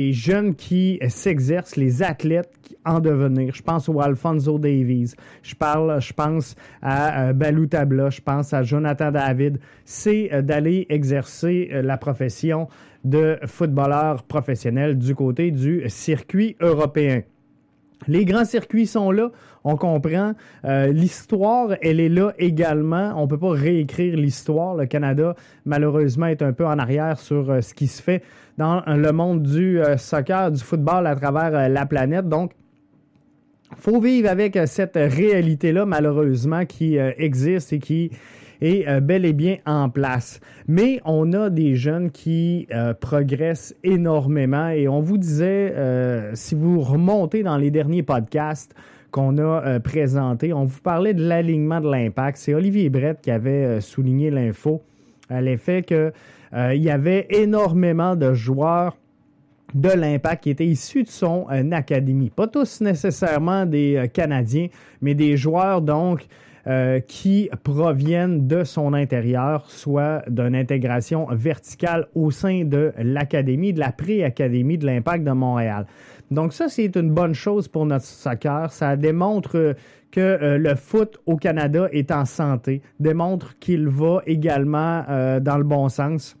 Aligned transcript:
les 0.00 0.14
jeunes 0.14 0.54
qui 0.54 0.98
s'exercent, 1.08 1.76
les 1.76 2.02
athlètes 2.02 2.74
en 2.86 3.00
devenir. 3.00 3.54
Je 3.54 3.62
pense 3.62 3.86
au 3.86 4.00
Alfonso 4.00 4.58
Davies. 4.58 5.12
Je 5.42 5.54
parle, 5.54 6.00
je 6.00 6.14
pense 6.14 6.56
à 6.80 7.28
euh, 7.28 7.32
Balou 7.34 7.66
Tabla. 7.66 8.08
Je 8.08 8.22
pense 8.22 8.54
à 8.54 8.62
Jonathan 8.62 9.10
David. 9.10 9.58
C'est 9.84 10.32
euh, 10.32 10.40
d'aller 10.40 10.86
exercer 10.88 11.68
euh, 11.70 11.82
la 11.82 11.98
profession 11.98 12.66
de 13.04 13.38
footballeur 13.44 14.22
professionnel 14.22 14.96
du 14.96 15.14
côté 15.14 15.50
du 15.50 15.84
circuit 15.88 16.56
européen. 16.60 17.20
Les 18.06 18.24
grands 18.24 18.44
circuits 18.44 18.86
sont 18.86 19.10
là, 19.10 19.30
on 19.64 19.76
comprend. 19.76 20.32
l'histoire, 20.64 21.74
elle 21.82 22.00
est 22.00 22.08
là 22.08 22.32
également. 22.38 23.12
On 23.16 23.28
peut 23.28 23.38
pas 23.38 23.50
réécrire 23.50 24.16
l'histoire. 24.16 24.74
Le 24.74 24.86
Canada, 24.86 25.34
malheureusement, 25.66 26.26
est 26.26 26.40
un 26.40 26.52
peu 26.54 26.66
en 26.66 26.78
arrière 26.78 27.18
sur 27.18 27.62
ce 27.62 27.74
qui 27.74 27.86
se 27.86 28.00
fait 28.00 28.22
dans 28.56 28.82
le 28.86 29.12
monde 29.12 29.42
du 29.42 29.80
soccer, 29.98 30.50
du 30.50 30.62
football 30.62 31.06
à 31.06 31.14
travers 31.14 31.68
la 31.68 31.84
planète. 31.84 32.26
Donc, 32.26 32.52
faut 33.76 34.00
vivre 34.00 34.28
avec 34.28 34.56
euh, 34.56 34.66
cette 34.66 34.96
réalité-là, 34.96 35.86
malheureusement, 35.86 36.66
qui 36.66 36.98
euh, 36.98 37.12
existe 37.18 37.72
et 37.72 37.78
qui 37.78 38.10
est 38.60 38.88
euh, 38.88 39.00
bel 39.00 39.24
et 39.24 39.32
bien 39.32 39.56
en 39.66 39.88
place. 39.88 40.40
Mais 40.68 41.00
on 41.04 41.32
a 41.32 41.50
des 41.50 41.74
jeunes 41.74 42.10
qui 42.10 42.68
progressent 43.00 43.74
énormément 43.82 44.68
et 44.68 44.88
on 44.88 45.00
vous 45.00 45.18
disait, 45.18 45.74
si 46.34 46.54
vous 46.54 46.80
remontez 46.80 47.42
dans 47.42 47.56
les 47.56 47.70
derniers 47.70 48.02
podcasts 48.02 48.74
qu'on 49.10 49.38
a 49.38 49.80
présentés, 49.80 50.52
on 50.52 50.64
vous 50.64 50.80
parlait 50.80 51.14
de 51.14 51.26
l'alignement 51.26 51.80
de 51.80 51.90
l'impact. 51.90 52.38
C'est 52.38 52.54
Olivier 52.54 52.88
Brett 52.88 53.20
qui 53.20 53.30
avait 53.30 53.80
souligné 53.80 54.30
l'info 54.30 54.82
à 55.28 55.40
l'effet 55.40 55.82
qu'il 55.82 56.12
y 56.52 56.90
avait 56.90 57.26
énormément 57.30 58.14
de 58.14 58.32
joueurs 58.32 58.96
de 59.74 59.88
l'impact 59.88 60.44
qui 60.44 60.50
était 60.50 60.66
issu 60.66 61.02
de 61.02 61.08
son 61.08 61.46
euh, 61.50 61.70
académie. 61.72 62.30
Pas 62.30 62.46
tous 62.46 62.80
nécessairement 62.80 63.66
des 63.66 63.96
euh, 63.96 64.06
Canadiens, 64.06 64.68
mais 65.00 65.14
des 65.14 65.36
joueurs 65.36 65.82
donc 65.82 66.26
euh, 66.66 67.00
qui 67.00 67.48
proviennent 67.62 68.46
de 68.46 68.64
son 68.64 68.92
intérieur, 68.92 69.70
soit 69.70 70.22
d'une 70.28 70.54
intégration 70.54 71.26
verticale 71.30 72.06
au 72.14 72.30
sein 72.30 72.64
de 72.64 72.92
l'académie, 72.98 73.72
de 73.72 73.80
la 73.80 73.92
pré-académie 73.92 74.78
de 74.78 74.86
l'impact 74.86 75.24
de 75.24 75.32
Montréal. 75.32 75.86
Donc 76.30 76.52
ça, 76.52 76.68
c'est 76.68 76.94
une 76.96 77.10
bonne 77.10 77.34
chose 77.34 77.66
pour 77.66 77.86
notre 77.86 78.04
soccer. 78.04 78.72
Ça 78.72 78.96
démontre 78.96 79.74
que 80.10 80.56
le 80.58 80.74
foot 80.74 81.18
au 81.26 81.36
Canada 81.36 81.88
est 81.92 82.10
en 82.10 82.24
santé, 82.24 82.82
démontre 82.98 83.58
qu'il 83.58 83.88
va 83.88 84.22
également 84.26 85.04
dans 85.40 85.58
le 85.58 85.64
bon 85.64 85.88
sens. 85.88 86.36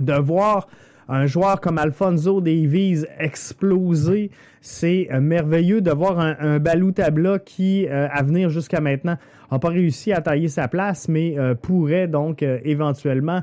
De 0.00 0.14
voir 0.14 0.68
un 1.08 1.26
joueur 1.26 1.60
comme 1.60 1.78
Alfonso 1.78 2.40
Davies 2.40 3.04
exploser, 3.18 4.30
c'est 4.62 5.08
euh, 5.12 5.20
merveilleux 5.20 5.80
de 5.80 5.90
voir 5.90 6.20
un, 6.20 6.60
Balou 6.60 6.92
Tabla 6.92 7.40
qui, 7.40 7.86
euh, 7.88 8.06
à 8.10 8.22
venir 8.22 8.48
jusqu'à 8.48 8.80
maintenant, 8.80 9.16
n'a 9.50 9.58
pas 9.58 9.68
réussi 9.68 10.12
à 10.12 10.20
tailler 10.20 10.48
sa 10.48 10.68
place, 10.68 11.08
mais 11.08 11.36
euh, 11.36 11.54
pourrait 11.54 12.06
donc 12.06 12.42
éventuellement 12.42 13.40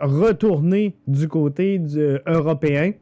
retourner 0.00 0.96
du 1.06 1.28
côté 1.28 1.78
européen. 2.26 2.92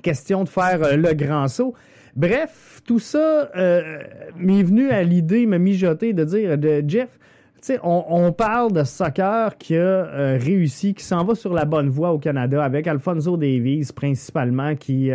Question 0.00 0.44
de 0.44 0.48
faire 0.48 0.96
le 0.96 1.12
grand 1.14 1.48
saut. 1.48 1.74
Bref, 2.14 2.80
tout 2.86 3.00
ça 3.00 3.50
m'est 4.36 4.62
venu 4.62 4.90
à 4.90 5.02
l'idée, 5.02 5.46
m'a 5.46 5.58
mijoté 5.58 6.12
de 6.12 6.22
dire, 6.22 6.56
de 6.56 6.84
Jeff, 6.86 7.08
on, 7.82 8.04
on, 8.08 8.32
parle 8.32 8.72
de 8.72 8.84
soccer 8.84 9.58
qui 9.58 9.76
a 9.76 10.36
réussi, 10.38 10.94
qui 10.94 11.02
s'en 11.02 11.24
va 11.24 11.34
sur 11.34 11.52
la 11.52 11.64
bonne 11.64 11.88
voie 11.88 12.12
au 12.12 12.18
Canada 12.18 12.62
avec 12.62 12.86
Alfonso 12.86 13.36
Davies 13.36 13.90
principalement 13.94 14.76
qui 14.76 15.10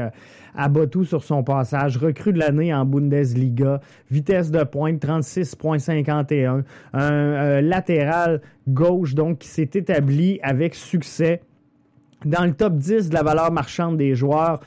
abat 0.56 0.86
sur 1.04 1.24
son 1.24 1.44
passage, 1.44 1.98
recrue 1.98 2.34
de 2.34 2.40
l'année 2.40 2.74
en 2.74 2.86
Bundesliga, 2.86 3.82
vitesse 4.12 4.52
de 4.52 4.64
pointe 4.64 5.04
36.51, 5.04 6.64
un 6.94 7.02
euh, 7.02 7.62
latéral 7.62 8.42
gauche 8.68 9.16
donc 9.16 9.40
qui 9.40 9.48
s'est 9.48 9.70
établi 9.74 10.40
avec 10.44 10.76
succès 10.76 11.42
dans 12.26 12.46
le 12.46 12.54
top 12.54 12.76
10 12.76 13.10
de 13.10 13.14
la 13.14 13.24
valeur 13.24 13.52
marchande 13.52 13.98
des 13.98 14.16
joueurs 14.16 14.60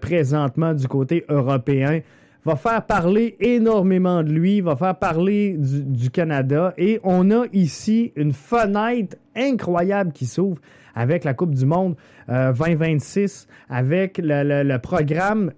présentement 0.00 0.74
du 0.74 0.88
côté 0.88 1.24
européen 1.28 2.00
va 2.48 2.56
faire 2.56 2.82
parler 2.86 3.36
énormément 3.40 4.22
de 4.22 4.30
lui, 4.30 4.60
va 4.60 4.76
faire 4.76 4.96
parler 4.96 5.56
du, 5.58 6.10
Canada. 6.10 6.72
Et 6.78 7.00
on 7.02 7.30
a 7.30 7.44
ici 7.52 8.12
une 8.16 8.32
fenêtre 8.32 9.16
incroyable 9.36 10.12
qui 10.12 10.26
s'ouvre 10.26 10.58
avec 10.94 11.24
la 11.24 11.34
Coupe 11.34 11.54
du 11.54 11.66
Monde 11.66 11.96
2026, 12.28 13.48
euh, 13.48 13.74
avec 13.74 14.20
le, 14.22 14.76
programme 14.78 15.52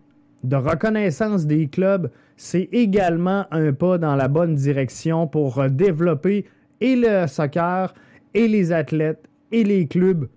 de 0.44 0.56
reconnaissance 0.56 1.46
des 1.46 1.68
clubs. 1.68 2.10
C'est 2.36 2.68
également 2.72 3.46
un 3.50 3.72
pas 3.72 3.98
dans 3.98 4.16
la 4.16 4.28
bonne 4.28 4.54
direction 4.54 5.26
pour 5.26 5.62
développer 5.68 6.46
et 6.80 6.96
le 6.96 7.26
soccer, 7.26 7.92
et 8.32 8.48
les 8.48 8.72
athlètes, 8.72 9.28
et 9.52 9.64
les 9.64 9.86
clubs 9.86 10.28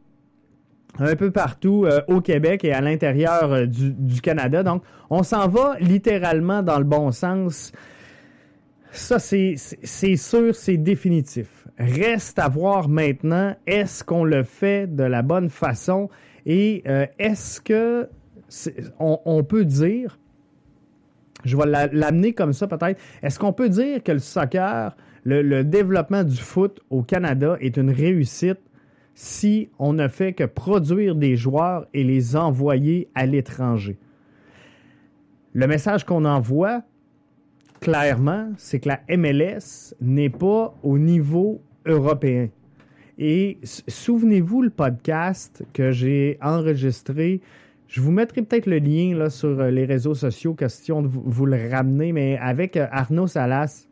un 0.99 1.15
peu 1.15 1.31
partout 1.31 1.85
euh, 1.85 2.01
au 2.07 2.21
Québec 2.21 2.63
et 2.63 2.73
à 2.73 2.81
l'intérieur 2.81 3.51
euh, 3.51 3.65
du, 3.65 4.21
Canada. 4.21 4.63
Donc, 4.63 4.83
on 5.09 5.23
s'en 5.23 5.47
va 5.47 5.75
littéralement 5.79 6.61
dans 6.61 6.77
le 6.77 6.83
bon 6.83 7.11
sens. 7.11 7.71
Ça, 8.93 9.17
c'est 9.17 9.55
sûr, 10.15 10.53
c'est 10.53 10.77
définitif. 10.77 11.67
Reste 11.79 12.37
à 12.37 12.47
voir 12.47 12.87
maintenant, 12.87 13.55
est-ce 13.65 14.03
qu'on 14.03 14.23
le 14.23 14.43
fait 14.43 14.85
de 14.85 15.03
la 15.03 15.23
bonne 15.23 15.49
façon 15.49 16.09
et 16.45 16.83
euh, 16.87 17.07
est-ce 17.17 17.59
que 17.59 18.07
on, 18.99 19.43
peut 19.43 19.65
dire, 19.65 20.19
je 21.43 21.57
vais 21.57 21.65
l'amener 21.65 22.33
comme 22.33 22.53
ça 22.53 22.67
peut-être, 22.67 23.01
est-ce 23.23 23.39
qu'on 23.39 23.51
peut 23.51 23.69
dire 23.69 24.03
que 24.03 24.11
le 24.11 24.19
soccer, 24.19 24.95
le 25.23 25.63
développement 25.63 26.23
du 26.23 26.37
foot 26.37 26.79
au 26.91 27.01
Canada 27.01 27.57
est 27.61 27.77
une 27.77 27.89
réussite 27.89 28.59
si 29.15 29.69
on 29.79 29.93
ne 29.93 30.07
fait 30.07 30.33
que 30.33 30.43
produire 30.43 31.15
des 31.15 31.35
joueurs 31.35 31.87
et 31.95 32.03
les 32.03 32.35
envoyer 32.35 33.09
à 33.15 33.25
l'étranger? 33.25 33.97
Le 35.53 35.65
message 35.65 36.05
qu'on 36.05 36.25
envoie, 36.25 36.83
clairement, 37.83 38.49
c'est 38.57 38.79
que 38.79 38.87
la 38.87 39.01
MLS 39.09 39.93
n'est 39.99 40.29
pas 40.29 40.73
au 40.83 40.97
niveau 40.97 41.61
européen. 41.85 42.47
Et 43.17 43.57
souvenez-vous 43.89 44.61
le 44.61 44.69
podcast 44.69 45.65
que 45.73 45.91
j'ai 45.91 46.37
enregistré. 46.41 47.41
Je 47.87 47.99
vous 47.99 48.11
mettrai 48.11 48.41
peut-être 48.41 48.67
le 48.67 48.77
lien 48.77 49.29
sur 49.29 49.63
les 49.63 49.83
réseaux 49.83 50.15
sociaux, 50.15 50.53
question 50.53 51.01
de 51.01 51.09
vous 51.09 51.45
le 51.45 51.69
ramener, 51.69 52.13
mais 52.13 52.37
avec 52.37 52.77
Arnaud 52.77 53.27
Salas, 53.27 53.85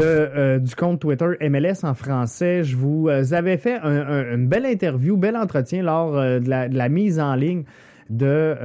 euh, 0.00 0.58
du 0.58 0.74
compte 0.74 1.00
Twitter 1.00 1.36
MLS 1.50 1.84
en 1.84 1.92
français. 1.92 2.64
Je 2.64 2.78
vous 2.78 3.08
euh, 3.10 3.24
avais 3.32 3.58
fait 3.58 3.78
une 3.82 4.46
belle 4.46 4.64
interview, 4.64 5.18
bel 5.18 5.36
entretien 5.36 5.82
lors 5.82 6.16
euh, 6.16 6.40
de, 6.40 6.48
la, 6.48 6.88
mise 6.88 7.20
en 7.20 7.34
ligne 7.34 7.64
de 8.08 8.56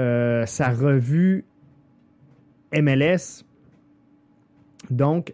sa 0.46 0.70
revue 0.70 1.44
MLS. 2.74 3.44
Donc, 4.92 5.34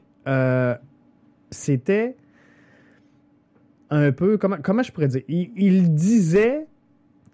c'était 1.52 2.16
un 3.90 4.12
peu, 4.12 4.38
comment, 4.38 4.84
je 4.84 4.92
pourrais 4.92 5.08
dire, 5.08 5.22
il, 5.28 5.52
il 5.56 5.94
disait 5.94 6.66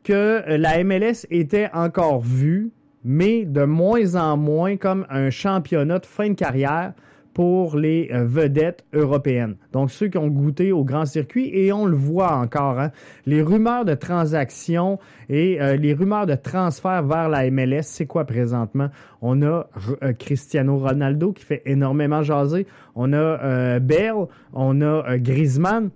que 0.03 0.43
la 0.47 0.83
MLS 0.83 1.25
était 1.29 1.69
encore 1.73 2.19
vue, 2.19 2.71
mais 3.03 3.45
de 3.45 3.63
moins 3.63 4.15
en 4.15 4.35
moins 4.37 4.75
comme 4.75 5.05
un 5.09 5.29
championnat 5.29 5.99
de 5.99 6.05
fin 6.05 6.29
de 6.29 6.33
carrière 6.33 6.93
pour 7.39 7.77
les 7.77 8.09
euh, 8.11 8.25
vedettes 8.25 8.83
européennes. 8.91 9.55
Donc 9.71 9.91
ceux 9.91 10.09
qui 10.09 10.17
ont 10.17 10.27
goûté 10.27 10.73
au 10.73 10.83
grand 10.83 11.05
circuit 11.05 11.49
et 11.53 11.71
on 11.71 11.85
le 11.85 11.95
voit 11.95 12.33
encore. 12.33 12.77
Hein, 12.77 12.91
les 13.25 13.41
rumeurs 13.41 13.85
de 13.85 13.93
transactions 13.93 14.99
et 15.29 15.61
euh, 15.61 15.77
les 15.77 15.93
rumeurs 15.93 16.25
de 16.25 16.35
transfert 16.35 17.01
vers 17.01 17.29
la 17.29 17.49
MLS, 17.49 17.83
c'est 17.83 18.07
quoi 18.07 18.25
présentement? 18.25 18.89
On 19.21 19.41
a 19.41 19.69
euh, 20.03 20.11
Cristiano 20.19 20.79
Ronaldo 20.79 21.31
qui 21.31 21.45
fait 21.45 21.61
énormément 21.65 22.23
jaser. 22.23 22.67
On 22.93 23.13
a 23.13 23.79
Bell, 23.79 24.15
on 24.51 24.81
a 24.81 25.17
Griezmann. 25.17 25.91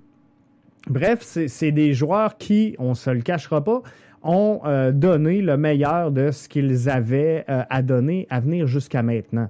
Bref, 0.87 1.23
c'est 1.23 1.71
des 1.73 1.93
joueurs 1.93 2.37
qui, 2.37 2.73
on 2.79 2.93
se 2.93 3.09
le 3.09 3.19
cachera 3.21 3.61
pas, 3.61 3.81
ont 4.21 4.61
donné 4.93 5.41
le 5.41 5.57
meilleur 5.57 6.11
de 6.11 6.31
ce 6.31 6.47
qu'ils 6.47 6.89
avaient 6.89 7.43
à 7.47 7.81
donner 7.81 8.27
à 8.29 8.39
venir 8.39 8.65
jusqu'à 8.65 9.03
maintenant. 9.03 9.49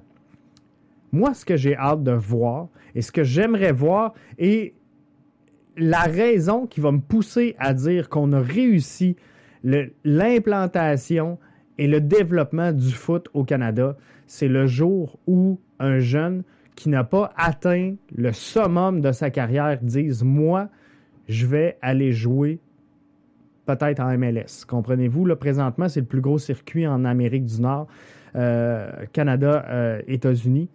Moi, 1.14 1.32
ce 1.32 1.44
que 1.44 1.56
j'ai 1.56 1.76
hâte 1.76 2.02
de 2.02 2.10
voir 2.10 2.66
et 2.96 3.00
ce 3.00 3.12
que 3.12 3.22
j'aimerais 3.22 3.70
voir 3.70 4.14
et 4.36 4.74
la 5.76 6.02
raison 6.02 6.66
qui 6.66 6.80
va 6.80 6.90
me 6.90 6.98
pousser 6.98 7.54
à 7.60 7.72
dire 7.72 8.08
qu'on 8.08 8.32
a 8.32 8.40
réussi 8.40 9.14
l'implantation 9.62 11.38
et 11.78 11.86
le 11.86 12.00
développement 12.00 12.72
du 12.72 12.90
foot 12.90 13.28
au 13.32 13.44
Canada, 13.44 13.96
c'est 14.26 14.48
le 14.48 14.66
jour 14.66 15.16
où 15.28 15.60
un 15.78 16.00
jeune 16.00 16.42
qui 16.74 16.88
n'a 16.88 17.04
pas 17.04 17.32
atteint 17.36 17.94
le 18.12 18.32
summum 18.32 19.00
de 19.00 19.12
sa 19.12 19.30
carrière 19.30 19.78
dise 19.82 20.24
Moi, 20.24 20.68
je 21.28 21.46
vais 21.46 21.78
aller 21.80 22.10
jouer 22.10 22.58
peut-être 23.66 24.00
en 24.00 24.18
MLS. 24.18 24.64
Comprenez-vous, 24.66 25.26
là, 25.26 25.36
présentement, 25.36 25.88
c'est 25.88 26.00
le 26.00 26.06
plus 26.06 26.20
gros 26.20 26.38
circuit 26.38 26.88
en 26.88 27.04
Amérique 27.04 27.44
du 27.44 27.60
Nord, 27.62 27.86
Canada, 29.12 30.00
États-Unis. 30.08 30.68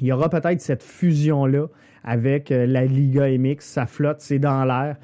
Il 0.00 0.06
y 0.06 0.12
aura 0.12 0.28
peut-être 0.28 0.60
cette 0.60 0.82
fusion-là 0.82 1.66
avec 2.04 2.50
la 2.50 2.84
Liga 2.86 3.28
MX, 3.28 3.56
ça 3.60 3.86
flotte, 3.86 4.20
c'est 4.20 4.38
dans 4.38 4.64
l'air. 4.64 4.96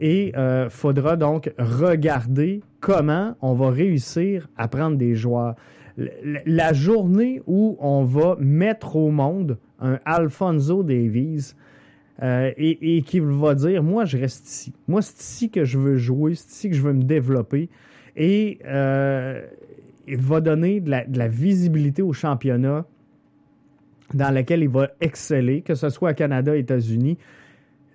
Et 0.00 0.32
il 0.36 0.70
faudra 0.70 1.16
donc 1.16 1.52
regarder 1.58 2.62
comment 2.80 3.36
on 3.42 3.54
va 3.54 3.70
réussir 3.70 4.48
à 4.56 4.66
prendre 4.68 4.96
des 4.96 5.14
joueurs 5.14 5.54
la 6.46 6.72
journée 6.72 7.42
où 7.46 7.76
on 7.80 8.04
va 8.04 8.36
mettre 8.38 8.96
au 8.96 9.10
monde 9.10 9.58
un 9.80 9.98
Alfonso 10.04 10.82
Davies 10.82 11.54
euh, 12.22 12.50
et, 12.56 13.02
qui 13.02 13.20
va 13.20 13.54
dire 13.54 13.82
Moi, 13.82 14.04
je 14.04 14.18
reste 14.18 14.48
ici. 14.48 14.72
Moi, 14.86 15.02
c'est 15.02 15.20
ici 15.20 15.50
que 15.50 15.64
je 15.64 15.78
veux 15.78 15.96
jouer, 15.96 16.34
c'est 16.34 16.50
ici 16.50 16.70
que 16.70 16.76
je 16.76 16.82
veux 16.82 16.92
me 16.92 17.04
développer. 17.04 17.68
Et 18.16 18.58
euh, 18.66 19.44
il 20.06 20.18
va 20.18 20.40
donner 20.40 20.80
de 20.80 20.90
la, 20.90 21.28
visibilité 21.28 22.02
au 22.02 22.12
championnat 22.12 22.86
dans 24.14 24.34
lequel 24.34 24.62
il 24.62 24.68
va 24.68 24.88
exceller, 25.00 25.62
que 25.62 25.74
ce 25.74 25.88
soit 25.88 26.10
à 26.10 26.14
Canada, 26.14 26.56
États-Unis. 26.56 27.18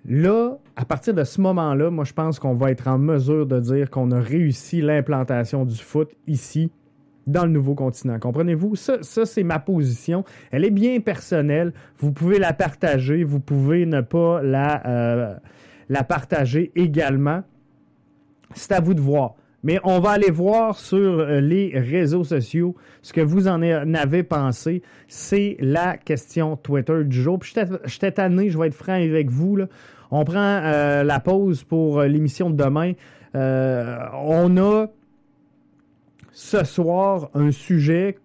Là, 0.06 0.58
à 0.76 0.84
partir 0.84 1.14
de 1.14 1.24
ce 1.24 1.40
moment-là, 1.40 1.90
moi, 1.90 2.04
je 2.04 2.12
pense 2.12 2.38
qu'on 2.38 2.54
va 2.54 2.70
être 2.70 2.88
en 2.88 2.98
mesure 2.98 3.46
de 3.46 3.58
dire 3.58 3.90
qu'on 3.90 4.10
a 4.10 4.20
réussi 4.20 4.80
l'implantation 4.80 5.64
du 5.64 5.76
foot 5.76 6.14
ici 6.26 6.70
dans 7.26 7.46
le 7.46 7.50
nouveau 7.50 7.74
continent. 7.74 8.18
Comprenez-vous? 8.18 8.76
Ça, 8.76 8.98
c'est 9.00 9.42
ma 9.42 9.58
position. 9.58 10.24
Elle 10.50 10.64
est 10.64 10.70
bien 10.70 11.00
personnelle. 11.00 11.72
Vous 11.98 12.12
pouvez 12.12 12.38
la 12.38 12.52
partager. 12.52 13.24
Vous 13.24 13.40
pouvez 13.40 13.86
ne 13.86 14.02
pas 14.02 14.42
la, 14.42 14.86
euh, 14.86 15.34
la 15.88 16.04
partager 16.04 16.70
également. 16.76 17.42
C'est 18.54 18.72
à 18.72 18.80
vous 18.80 18.94
de 18.94 19.00
voir. 19.00 19.36
Mais 19.64 19.80
on 19.82 19.98
va 19.98 20.10
aller 20.10 20.30
voir 20.30 20.78
sur 20.78 20.98
euh, 20.98 21.40
les 21.40 21.72
réseaux 21.74 22.22
sociaux 22.22 22.76
ce 23.02 23.12
que 23.12 23.20
vous 23.20 23.48
en 23.48 23.60
avez 23.62 24.22
pensé. 24.22 24.82
C'est 25.08 25.56
la 25.58 25.96
question 25.96 26.56
Twitter 26.56 27.02
du 27.02 27.20
jour. 27.20 27.40
Puis 27.40 27.54
j'étais 27.86 28.12
tanné, 28.12 28.50
je 28.50 28.58
vais 28.58 28.68
être 28.68 28.74
franc 28.74 28.92
avec 28.92 29.30
vous. 29.30 29.58
On 30.12 30.24
prend 30.24 30.60
euh, 30.62 31.02
la 31.02 31.18
pause 31.18 31.64
pour 31.64 32.02
l'émission 32.02 32.50
de 32.50 32.56
demain. 32.56 32.92
on 33.34 34.56
a 34.56 34.86
ce 36.30 36.64
soir 36.64 37.30
un 37.34 37.50
sujet 37.50 38.18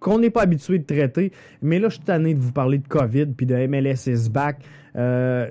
qu'on 0.00 0.18
n'est 0.18 0.30
pas 0.30 0.42
habitué 0.42 0.78
de 0.78 0.84
traiter. 0.84 1.30
Mais 1.62 1.78
là, 1.78 1.88
je 1.88 1.94
suis 1.94 2.04
tanné 2.04 2.34
de 2.34 2.40
vous 2.40 2.52
parler 2.52 2.78
de 2.78 2.88
COVID 2.88 3.26
puis 3.26 3.46
de 3.46 3.54
MLS 3.66 4.06
is 4.06 4.28
back. 4.28 4.58
Euh, 4.96 5.50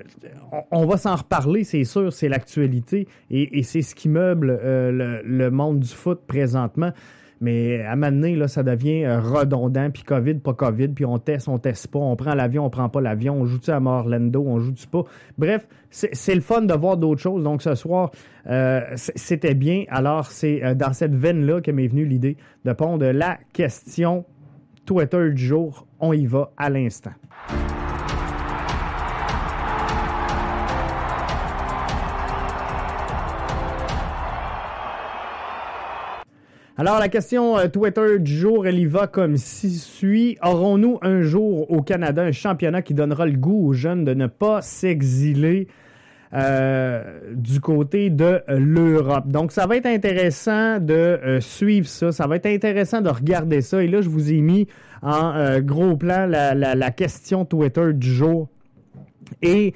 on, 0.70 0.86
va 0.86 0.96
s'en 0.96 1.16
reparler, 1.16 1.64
c'est 1.64 1.84
sûr, 1.84 2.12
c'est 2.12 2.28
l'actualité 2.28 3.08
et, 3.30 3.62
c'est 3.62 3.82
ce 3.82 3.94
qui 3.94 4.08
meuble 4.08 4.58
euh, 4.62 5.20
le, 5.24 5.50
monde 5.50 5.80
du 5.80 5.88
foot 5.88 6.20
présentement. 6.26 6.90
Mais 7.42 7.80
à 7.82 7.92
un 7.92 7.96
moment 7.96 8.36
là, 8.36 8.48
ça 8.48 8.62
devient 8.62 9.04
euh, 9.04 9.18
redondant, 9.18 9.90
puis 9.90 10.02
COVID, 10.02 10.34
pas 10.34 10.52
COVID, 10.52 10.88
puis 10.88 11.06
on 11.06 11.18
teste, 11.18 11.48
on 11.48 11.58
teste 11.58 11.86
pas, 11.86 11.98
on 11.98 12.14
prend 12.14 12.34
l'avion, 12.34 12.66
on 12.66 12.70
prend 12.70 12.90
pas 12.90 13.00
l'avion, 13.00 13.34
on 13.40 13.46
joue-tu 13.46 13.70
à 13.70 13.80
Orlando, 13.80 14.44
on 14.46 14.60
joue-tu 14.60 14.86
pas? 14.86 15.04
Bref, 15.38 15.66
c'est 15.88 16.34
le 16.34 16.42
fun 16.42 16.60
de 16.60 16.74
voir 16.74 16.98
d'autres 16.98 17.22
choses. 17.22 17.42
Donc 17.42 17.62
ce 17.62 17.74
soir, 17.74 18.10
c'était 18.94 19.54
bien. 19.54 19.84
Alors 19.88 20.26
c'est 20.26 20.74
dans 20.74 20.92
cette 20.92 21.14
veine-là 21.14 21.62
que 21.62 21.70
m'est 21.70 21.88
venue 21.88 22.04
l'idée 22.04 22.36
de 22.66 22.72
pondre 22.74 23.06
la 23.06 23.38
question 23.54 24.26
Twitter 24.84 25.30
du 25.30 25.42
jour. 25.42 25.86
On 25.98 26.12
y 26.12 26.26
va 26.26 26.52
à 26.58 26.68
l'instant. 26.68 27.12
Alors, 36.80 36.98
la 36.98 37.10
question 37.10 37.58
euh, 37.58 37.68
Twitter 37.68 38.18
du 38.18 38.34
jour, 38.34 38.66
elle 38.66 38.78
y 38.78 38.86
va 38.86 39.06
comme 39.06 39.36
si 39.36 39.70
suit. 39.70 40.38
Aurons-nous 40.42 40.98
un 41.02 41.20
jour 41.20 41.70
au 41.70 41.82
Canada 41.82 42.22
un 42.22 42.32
championnat 42.32 42.80
qui 42.80 42.94
donnera 42.94 43.26
le 43.26 43.36
goût 43.36 43.68
aux 43.68 43.74
jeunes 43.74 44.06
de 44.06 44.14
ne 44.14 44.26
pas 44.26 44.62
s'exiler 44.62 45.68
euh, 46.32 47.34
du 47.34 47.60
côté 47.60 48.08
de 48.08 48.40
l'Europe? 48.48 49.28
Donc, 49.28 49.52
ça 49.52 49.66
va 49.66 49.76
être 49.76 49.84
intéressant 49.84 50.78
de 50.78 50.94
euh, 50.94 51.40
suivre 51.42 51.86
ça. 51.86 52.12
Ça 52.12 52.26
va 52.26 52.36
être 52.36 52.46
intéressant 52.46 53.02
de 53.02 53.10
regarder 53.10 53.60
ça. 53.60 53.82
Et 53.84 53.86
là, 53.86 54.00
je 54.00 54.08
vous 54.08 54.32
ai 54.32 54.40
mis 54.40 54.66
en 55.02 55.60
gros 55.60 55.98
plan 55.98 56.24
la, 56.24 56.54
la, 56.54 56.90
question 56.92 57.44
Twitter 57.44 57.92
du 57.92 58.10
jour. 58.10 58.48
Et 59.42 59.74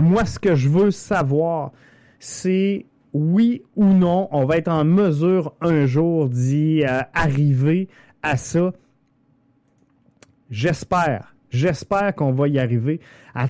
moi, 0.00 0.24
ce 0.24 0.38
que 0.38 0.54
je 0.54 0.70
veux 0.70 0.92
savoir, 0.92 1.72
c'est 2.18 2.86
oui 3.12 3.62
ou 3.76 3.84
non, 3.84 4.28
on 4.32 4.44
va 4.44 4.56
être 4.56 4.68
en 4.68 4.84
mesure 4.84 5.54
un 5.60 5.86
jour 5.86 6.28
d'y 6.28 6.82
euh, 6.84 7.00
arriver 7.14 7.88
à 8.22 8.36
ça. 8.36 8.72
J'espère, 10.50 11.34
j'espère 11.50 12.14
qu'on 12.14 12.32
va 12.32 12.48
y 12.48 12.58
arriver 12.58 13.00
à 13.34 13.48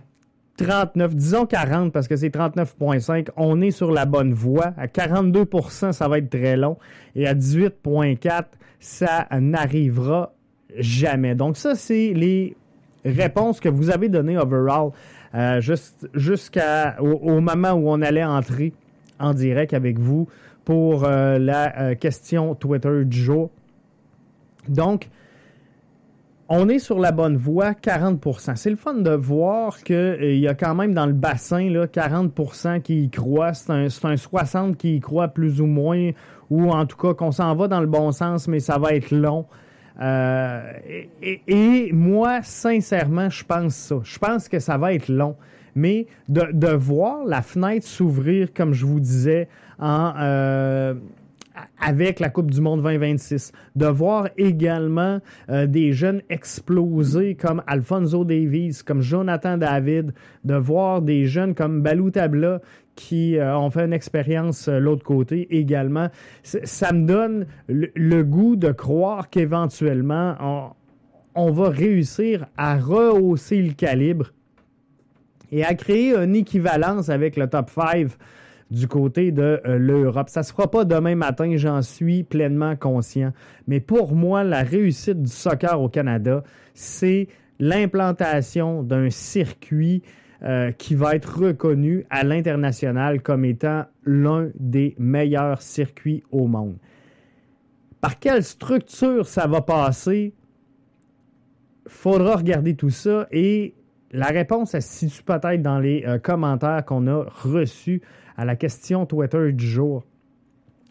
39, 0.56 1.14
disons 1.14 1.46
40 1.46 1.92
parce 1.92 2.08
que 2.08 2.16
c'est 2.16 2.34
39.5, 2.34 3.28
on 3.36 3.60
est 3.60 3.70
sur 3.70 3.90
la 3.90 4.04
bonne 4.04 4.32
voie. 4.32 4.72
À 4.76 4.86
42% 4.86 5.92
ça 5.92 6.08
va 6.08 6.18
être 6.18 6.30
très 6.30 6.56
long. 6.56 6.76
Et 7.14 7.26
à 7.26 7.34
18.4, 7.34 8.44
ça 8.78 9.26
n'arrivera 9.32 10.34
jamais. 10.76 11.34
Donc 11.34 11.56
ça, 11.56 11.74
c'est 11.74 12.12
les 12.12 12.56
réponses 13.04 13.60
que 13.60 13.68
vous 13.68 13.90
avez 13.90 14.08
données 14.08 14.38
overall 14.38 14.90
euh, 15.34 15.60
jusqu'au 15.60 16.60
au 17.00 17.40
moment 17.40 17.72
où 17.72 17.88
on 17.88 18.02
allait 18.02 18.24
entrer 18.24 18.72
en 19.22 19.32
direct 19.32 19.72
avec 19.72 19.98
vous 19.98 20.28
pour 20.64 21.04
euh, 21.04 21.38
la 21.38 21.78
euh, 21.80 21.94
question 21.94 22.54
Twitter 22.54 23.04
du 23.04 23.18
jour. 23.18 23.50
Donc, 24.68 25.08
on 26.48 26.68
est 26.68 26.78
sur 26.78 26.98
la 26.98 27.12
bonne 27.12 27.36
voie, 27.36 27.72
40% 27.72 28.56
C'est 28.56 28.70
le 28.70 28.76
fun 28.76 28.94
de 28.94 29.10
voir 29.10 29.82
qu'il 29.82 29.96
euh, 29.96 30.34
y 30.34 30.46
a 30.46 30.54
quand 30.54 30.74
même 30.74 30.92
dans 30.92 31.06
le 31.06 31.14
bassin 31.14 31.70
là, 31.70 31.86
40% 31.86 32.82
qui 32.82 33.04
y 33.04 33.10
croient. 33.10 33.54
C'est 33.54 33.72
un, 33.72 33.86
un, 34.04 34.16
60 34.16 34.76
qui 34.76 34.96
y 34.96 35.00
croient 35.00 35.28
plus 35.28 35.60
ou 35.60 35.66
moins, 35.66 36.10
ou 36.50 36.70
en 36.70 36.84
tout 36.86 36.96
cas 36.96 37.14
qu'on 37.14 37.32
s'en 37.32 37.54
va 37.54 37.68
dans 37.68 37.80
le 37.80 37.86
bon 37.86 38.12
sens, 38.12 38.48
mais 38.48 38.60
ça 38.60 38.78
va 38.78 38.92
être 38.92 39.10
long. 39.10 39.46
et, 40.00 41.90
moi, 41.92 42.40
sincèrement, 42.42 43.30
je 43.30 43.44
pense 43.44 43.74
ça. 43.74 43.96
Je 44.02 44.18
pense 44.18 44.48
que 44.48 44.58
ça 44.58 44.76
va 44.76 44.92
être 44.94 45.08
long 45.08 45.36
mais 45.74 46.06
de, 46.28 46.68
voir 46.74 47.24
la 47.24 47.42
fenêtre 47.42 47.86
s'ouvrir, 47.86 48.52
comme 48.52 48.72
je 48.72 48.86
vous 48.86 49.00
disais, 49.00 49.48
euh, 49.80 50.94
avec 51.80 52.20
la 52.20 52.30
Coupe 52.30 52.50
du 52.50 52.60
Monde 52.60 52.82
2026, 52.82 53.52
de 53.76 53.86
voir 53.86 54.28
également 54.36 55.18
euh, 55.50 55.66
des 55.66 55.92
jeunes 55.92 56.22
exploser 56.30 57.34
comme 57.34 57.62
Alfonso 57.66 58.24
Davies, 58.24 58.80
comme 58.86 59.02
Jonathan 59.02 59.58
David, 59.58 60.12
de 60.44 60.54
voir 60.54 61.02
des 61.02 61.26
jeunes 61.26 61.54
comme 61.54 61.82
Balou 61.82 62.10
Tabla 62.10 62.60
qui 62.94 63.38
euh, 63.38 63.56
ont 63.56 63.70
fait 63.70 63.84
une 63.84 63.92
expérience 63.92 64.68
l'autre 64.68 65.04
côté 65.04 65.48
également. 65.56 66.08
Ça 66.42 66.92
me 66.92 67.06
donne 67.06 67.46
le, 67.68 68.22
goût 68.22 68.56
de 68.56 68.70
croire 68.70 69.30
qu'éventuellement, 69.30 70.34
on, 70.40 70.70
on 71.34 71.50
va 71.50 71.70
réussir 71.70 72.46
à 72.56 72.76
rehausser 72.76 73.62
le 73.62 73.72
calibre 73.72 74.32
et 75.52 75.64
à 75.64 75.74
créer 75.74 76.16
une 76.16 76.34
équivalence 76.34 77.10
avec 77.10 77.36
le 77.36 77.46
top 77.46 77.70
5 77.70 78.08
du 78.70 78.88
côté 78.88 79.32
de 79.32 79.60
euh, 79.66 79.78
l'Europe. 79.78 80.30
Ça 80.30 80.42
se 80.42 80.52
fera 80.52 80.70
pas 80.70 80.84
demain 80.86 81.14
matin, 81.14 81.52
j'en 81.56 81.82
suis 81.82 82.24
pleinement 82.24 82.74
conscient. 82.74 83.32
Mais 83.68 83.80
pour 83.80 84.14
moi, 84.14 84.44
la 84.44 84.62
réussite 84.62 85.22
du 85.22 85.30
soccer 85.30 85.80
au 85.80 85.90
Canada, 85.90 86.42
c'est 86.72 87.28
l'implantation 87.60 88.82
d'un 88.82 89.10
circuit 89.10 90.02
euh, 90.42 90.72
qui 90.72 90.94
va 90.94 91.14
être 91.14 91.38
reconnu 91.38 92.06
à 92.08 92.24
l'international 92.24 93.20
comme 93.20 93.44
étant 93.44 93.84
l'un 94.04 94.48
des 94.58 94.96
meilleurs 94.98 95.60
circuits 95.60 96.24
au 96.32 96.46
monde. 96.46 96.78
Par 98.00 98.18
quelle 98.18 98.42
structure 98.42 99.28
ça 99.28 99.46
va 99.46 99.60
passer? 99.60 100.32
Faudra 101.86 102.36
regarder 102.36 102.74
tout 102.74 102.90
ça 102.90 103.28
et 103.30 103.74
la 104.12 104.26
réponse, 104.26 104.72
se 104.72 104.80
situe 104.80 105.22
peut-être 105.22 105.62
dans 105.62 105.78
les 105.78 106.04
euh, 106.06 106.18
commentaires 106.18 106.84
qu'on 106.84 107.06
a 107.06 107.24
reçus 107.42 108.02
à 108.36 108.44
la 108.44 108.56
question 108.56 109.06
Twitter 109.06 109.52
du 109.52 109.66
jour. 109.66 110.04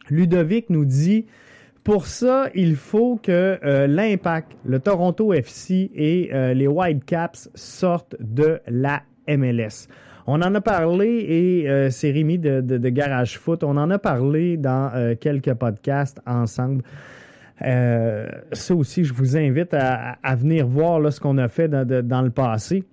Ludovic 0.10 0.70
nous 0.70 0.86
dit 0.86 1.26
pour 1.84 2.06
ça, 2.06 2.48
il 2.54 2.76
faut 2.76 3.20
que 3.22 3.60
euh, 3.64 3.88
l'Impact, 3.88 4.52
le 4.66 4.80
Toronto 4.80 5.34
FC 5.34 5.90
et 5.96 6.30
euh, 6.32 6.54
les 6.54 6.68
Whitecaps 6.68 7.50
sortent 7.56 8.16
de 8.20 8.60
la 8.68 9.02
MLS. 9.28 9.88
On 10.28 10.42
en 10.42 10.54
a 10.54 10.62
parlé 10.62 11.08
et 11.08 11.90
c'est 11.90 12.12
Rémi 12.12 12.38
de, 12.38 12.90
Garage 12.90 13.40
Foot. 13.40 13.64
On 13.64 13.76
en 13.76 13.90
a 13.90 13.98
parlé 13.98 14.56
dans 14.56 15.16
quelques 15.20 15.56
podcasts 15.56 16.22
ensemble. 16.28 16.84
ça 17.60 18.76
aussi, 18.76 19.04
je 19.04 19.14
vous 19.14 19.36
invite 19.36 19.74
à, 19.74 20.36
venir 20.36 20.68
voir 20.68 21.12
ce 21.12 21.20
qu'on 21.20 21.40
a 21.40 21.48
fait 21.48 21.68
dans 21.68 22.22
le 22.22 22.30
passé 22.30 22.84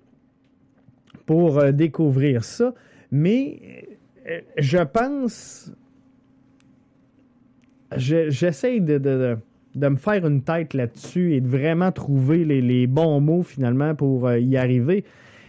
pour 1.29 1.59
euh, 1.59 1.71
découvrir 1.71 2.43
ça. 2.43 2.73
Mais 3.11 3.85
euh, 4.27 4.39
je 4.57 4.79
pense 4.79 5.71
j'essaie 7.95 8.79
de, 8.79 8.97
de, 8.97 9.87
me 9.87 9.95
faire 9.95 10.25
une 10.25 10.41
tête 10.41 10.73
là-dessus 10.73 11.35
et 11.35 11.41
de 11.41 11.47
vraiment 11.47 11.91
trouver 11.91 12.45
les, 12.45 12.87
bons 12.87 13.21
mots 13.21 13.43
finalement 13.43 13.93
pour 13.93 14.27
euh, 14.27 14.39
y 14.39 14.57
arriver. 14.57 15.05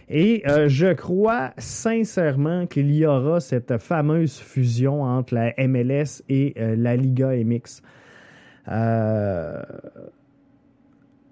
Et 0.07 0.43
je 0.67 0.91
crois 0.91 1.51
sincèrement 1.57 2.67
qu'il 2.67 2.93
y 2.93 3.05
aura 3.05 3.39
cette 3.39 3.77
fameuse 3.77 4.37
fusion 4.37 5.03
entre 5.03 5.33
la 5.33 5.53
MLS 5.67 6.21
et 6.27 6.53
la 6.57 6.97
Liga 6.97 7.29
MX. 7.29 7.81
Euh, 8.67 9.61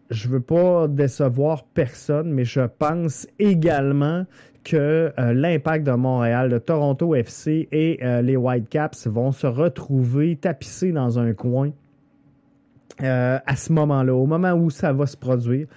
je 0.10 0.28
veux 0.28 0.40
pas 0.40 0.88
décevoir 0.88 1.64
personne, 1.64 2.32
mais 2.32 2.46
je 2.46 2.62
pense 2.62 3.28
également 3.38 4.26
que 4.64 5.12
euh, 5.18 5.34
l'impact 5.34 5.86
de 5.86 5.92
Montréal, 5.92 6.50
de 6.50 6.58
Toronto 6.58 7.16
FC 7.16 7.68
et 7.72 8.00
euh, 8.04 8.22
les 8.22 8.36
Whitecaps 8.36 9.08
vont 9.08 9.32
se 9.32 9.48
retrouver 9.48 10.36
tapissés 10.36 10.92
dans 10.92 11.20
un 11.20 11.34
coin 11.34 11.72
euh, 13.02 13.40
à 13.46 13.56
ce 13.56 13.72
moment-là, 13.74 14.14
au 14.14 14.26
moment 14.26 14.54
où 14.54 14.70
ça 14.70 14.92
va 14.92 15.06
se 15.06 15.18
produire. 15.18 15.68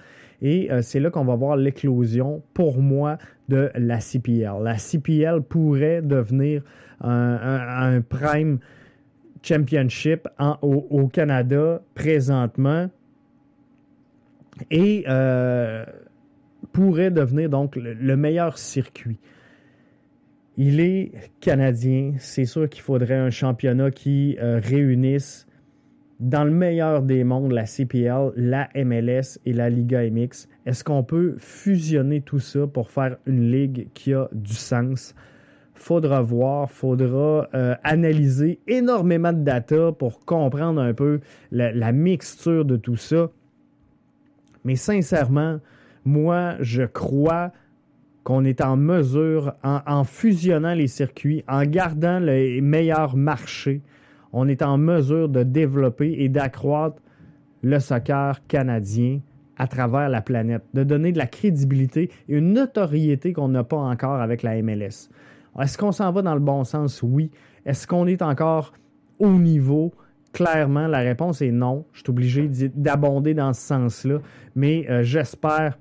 Et 0.41 0.69
c'est 0.81 0.99
là 0.99 1.09
qu'on 1.09 1.23
va 1.23 1.35
voir 1.35 1.55
l'éclosion, 1.55 2.41
pour 2.53 2.81
moi, 2.81 3.17
de 3.47 3.71
la 3.75 4.01
CPL. 4.01 4.61
La 4.61 4.77
CPL 4.77 5.41
pourrait 5.41 6.01
devenir 6.01 6.63
un, 6.99 8.01
prime 8.01 8.59
championship 9.41 10.27
au, 10.61 11.07
Canada 11.07 11.81
présentement 11.95 12.89
et 14.71 15.05
euh, 15.07 15.85
pourrait 16.71 17.11
devenir 17.11 17.49
donc 17.49 17.75
le, 17.75 18.17
meilleur 18.17 18.57
circuit. 18.57 19.19
Il 20.57 20.79
est 20.79 21.11
canadien. 21.39 22.13
C'est 22.19 22.45
sûr 22.45 22.69
qu'il 22.69 22.81
faudrait 22.81 23.15
un 23.15 23.31
championnat 23.31 23.91
qui 23.91 24.37
euh, 24.39 24.59
réunisse 24.63 25.47
dans 26.19 26.43
le 26.43 26.51
meilleur 26.51 27.01
des 27.01 27.23
mondes 27.23 27.51
la 27.51 27.65
CPL, 27.65 28.31
la 28.35 28.69
MLS 28.75 29.39
et 29.45 29.53
la 29.53 29.69
Liga 29.69 30.09
MX. 30.09 30.47
Est-ce 30.65 30.83
qu'on 30.83 31.03
peut 31.03 31.35
fusionner 31.39 32.21
tout 32.21 32.39
ça 32.39 32.67
pour 32.67 32.91
faire 32.91 33.17
une 33.25 33.51
ligue 33.51 33.87
qui 33.93 34.13
a 34.13 34.29
du 34.31 34.53
sens? 34.53 35.15
Faudra 35.73 36.21
voir, 36.21 36.71
faudra 36.71 37.49
euh, 37.55 37.75
analyser 37.83 38.59
énormément 38.67 39.33
de 39.33 39.43
data 39.43 39.91
pour 39.91 40.23
comprendre 40.23 40.79
un 40.79 40.93
peu 40.93 41.19
la 41.51 41.91
mixture 41.91 42.63
de 42.63 42.77
tout 42.77 42.95
ça. 42.95 43.31
Mais 44.63 44.75
sincèrement, 44.75 45.59
moi, 46.05 46.55
je 46.59 46.83
crois 46.83 47.51
qu'on 48.23 48.45
est 48.45 48.61
en 48.61 48.77
mesure, 48.77 49.53
en, 49.63 50.03
fusionnant 50.03 50.73
les 50.73 50.87
circuits, 50.87 51.43
en 51.47 51.63
gardant 51.63 52.19
les 52.19 52.61
meilleurs 52.61 53.17
marchés, 53.17 53.81
on 54.31 54.47
est 54.47 54.61
en 54.61 54.77
mesure 54.77 55.29
de 55.29 55.43
développer 55.43 56.15
et 56.19 56.29
d'accroître 56.29 57.01
le 57.61 57.79
soccer 57.79 58.45
canadien 58.47 59.19
à 59.57 59.67
travers 59.67 60.09
la 60.09 60.21
planète, 60.21 60.63
de 60.73 60.83
donner 60.83 61.11
de 61.11 61.17
la 61.17 61.27
crédibilité 61.27 62.09
et 62.27 62.37
une 62.37 62.53
notoriété 62.53 63.33
qu'on 63.33 63.49
n'a 63.49 63.63
pas 63.63 63.77
encore 63.77 64.21
avec 64.21 64.41
la 64.41 64.61
MLS. 64.61 65.09
Est-ce 65.61 65.77
qu'on 65.77 65.91
s'en 65.91 66.11
va 66.11 66.21
dans 66.21 66.33
le 66.33 66.39
bon 66.39 66.63
sens? 66.63 67.03
Oui. 67.03 67.29
Est-ce 67.65 67.85
qu'on 67.85 68.07
est 68.07 68.21
encore 68.21 68.73
au 69.19 69.29
niveau? 69.29 69.93
Clairement, 70.33 70.87
la 70.87 70.99
réponse 70.99 71.43
est 71.43 71.51
non. 71.51 71.85
Je 71.93 71.99
suis 71.99 72.09
obligé 72.09 72.49
d'abonder 72.73 73.35
dans 73.35 73.53
ce 73.53 73.61
sens-là. 73.61 74.17
Mais 74.55 74.85
euh, 74.89 75.03
j'espère 75.03 75.77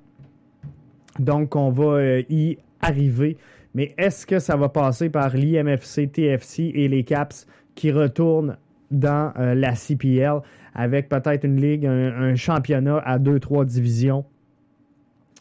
donc 1.18 1.50
qu'on 1.50 1.70
va 1.70 1.84
euh, 1.84 2.22
y 2.28 2.58
arriver. 2.82 3.38
Mais 3.74 3.94
est-ce 3.96 4.26
que 4.26 4.38
ça 4.38 4.56
va 4.56 4.68
passer 4.68 5.08
par 5.08 5.34
l'IMFC, 5.34 6.12
TFC 6.12 6.70
et 6.74 6.88
les 6.88 7.02
CAPS 7.02 7.46
qui 7.74 7.90
retournent 7.90 8.58
dans 8.90 9.32
euh, 9.38 9.54
la 9.54 9.74
CPL 9.74 10.40
avec 10.74 11.08
peut-être 11.08 11.44
une 11.44 11.58
ligue, 11.58 11.86
un, 11.86 12.34
championnat 12.34 12.98
à 13.06 13.18
deux, 13.18 13.40
trois 13.40 13.64
divisions? 13.64 14.24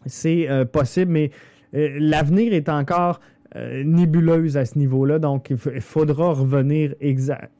C'est 0.06 0.48
possible, 0.72 1.12
mais 1.12 1.32
l'avenir 1.74 2.53
est 2.53 2.70
encore 2.70 3.20
nébuleuse 3.56 4.58
à 4.58 4.65
ce 4.65 4.80
niveau-là. 4.80 5.20
Donc, 5.20 5.51
il, 5.51 5.58
faudra 5.58 6.34
revenir 6.34 6.96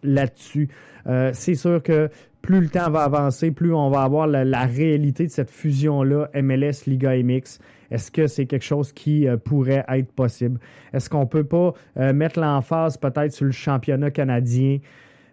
là-dessus. 0.01 0.70
Euh, 1.08 1.31
c'est 1.34 1.55
sûr 1.55 1.81
que 1.81 2.10
plus 2.41 2.62
le 2.62 2.70
temps 2.70 2.89
va 2.89 3.03
avancer, 3.03 3.51
plus 3.51 3.74
on 3.74 3.89
va 3.89 4.01
avoir 4.03 4.27
la, 4.27 4.65
réalité 4.65 5.25
de 5.25 5.31
cette 5.31 5.50
fusion-là, 5.50 6.29
MLS, 6.36 6.88
Liga 6.88 7.15
MX. 7.15 7.60
Est-ce 7.91 8.10
que 8.10 8.27
c'est 8.27 8.46
quelque 8.46 8.63
chose 8.63 8.93
qui 8.93 9.27
euh, 9.27 9.38
pourrait 9.38 9.86
être 9.89 10.12
possible? 10.12 10.60
Est-ce 10.93 11.10
qu'on 11.10 11.27
peut 11.27 11.43
pas 11.43 11.74
mettre 12.13 12.39
l'emphase 12.39 12.98
peut-être 12.98 13.31
sur 13.31 13.46
le 13.46 13.51
championnat 13.51 14.12
canadien? 14.12 14.79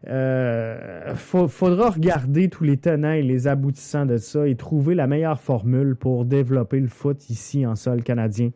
Il 0.07 1.15
faudra 1.17 1.91
regarder 1.91 2.49
tous 2.49 2.65
les 2.65 2.77
tenants 2.77 3.13
et 3.13 3.23
les 3.23 3.49
aboutissants 3.49 4.07
de 4.07 4.17
ça 4.17 4.47
et 4.47 4.55
trouver 4.55 4.95
la 4.95 5.07
meilleure 5.07 5.41
formule 5.41 5.97
pour 5.97 6.25
développer 6.25 6.79
le 6.79 6.89
foot 6.89 7.31
ici 7.31 7.67
en 7.67 7.75
sol 7.75 8.03
canadien. 8.03 8.51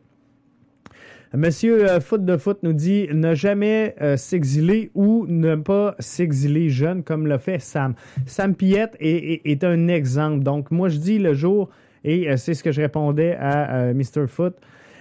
Monsieur 1.34 1.88
euh, 1.88 2.00
Foot 2.00 2.26
de 2.26 2.36
Foot 2.36 2.58
nous 2.62 2.74
dit 2.74 3.08
ne 3.10 3.34
jamais 3.34 3.94
euh, 4.02 4.18
s'exiler 4.18 4.90
ou 4.94 5.24
ne 5.26 5.56
pas 5.56 5.94
s'exiler 5.98 6.68
jeune 6.68 7.02
comme 7.02 7.26
le 7.26 7.38
fait 7.38 7.58
Sam. 7.58 7.94
Sam 8.26 8.54
Piette 8.54 8.96
est, 9.00 9.64
un 9.64 9.88
exemple. 9.88 10.40
Donc, 10.40 10.70
moi, 10.70 10.90
je 10.90 10.98
dis 10.98 11.18
le 11.18 11.32
jour, 11.32 11.70
et 12.04 12.28
euh, 12.28 12.36
c'est 12.36 12.52
ce 12.52 12.62
que 12.62 12.70
je 12.70 12.82
répondais 12.82 13.34
à 13.40 13.94
Mr. 13.94 14.26
Foot. 14.28 14.56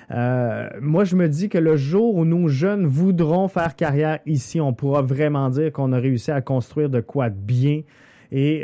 moi, 0.09 1.03
je 1.03 1.17
me 1.17 1.27
dis 1.27 1.49
que 1.49 1.57
le 1.57 1.75
jour 1.75 2.15
où 2.15 2.23
nos 2.23 2.47
jeunes 2.47 2.85
voudront 2.85 3.49
faire 3.49 3.75
carrière 3.75 4.19
ici, 4.25 4.61
on 4.61 4.71
pourra 4.73 5.01
vraiment 5.01 5.49
dire 5.49 5.73
qu'on 5.73 5.91
a 5.91 5.97
réussi 5.97 6.31
à 6.31 6.39
construire 6.39 6.89
de 6.89 7.01
quoi 7.01 7.29
de 7.29 7.35
bien. 7.35 7.81
Et 8.31 8.63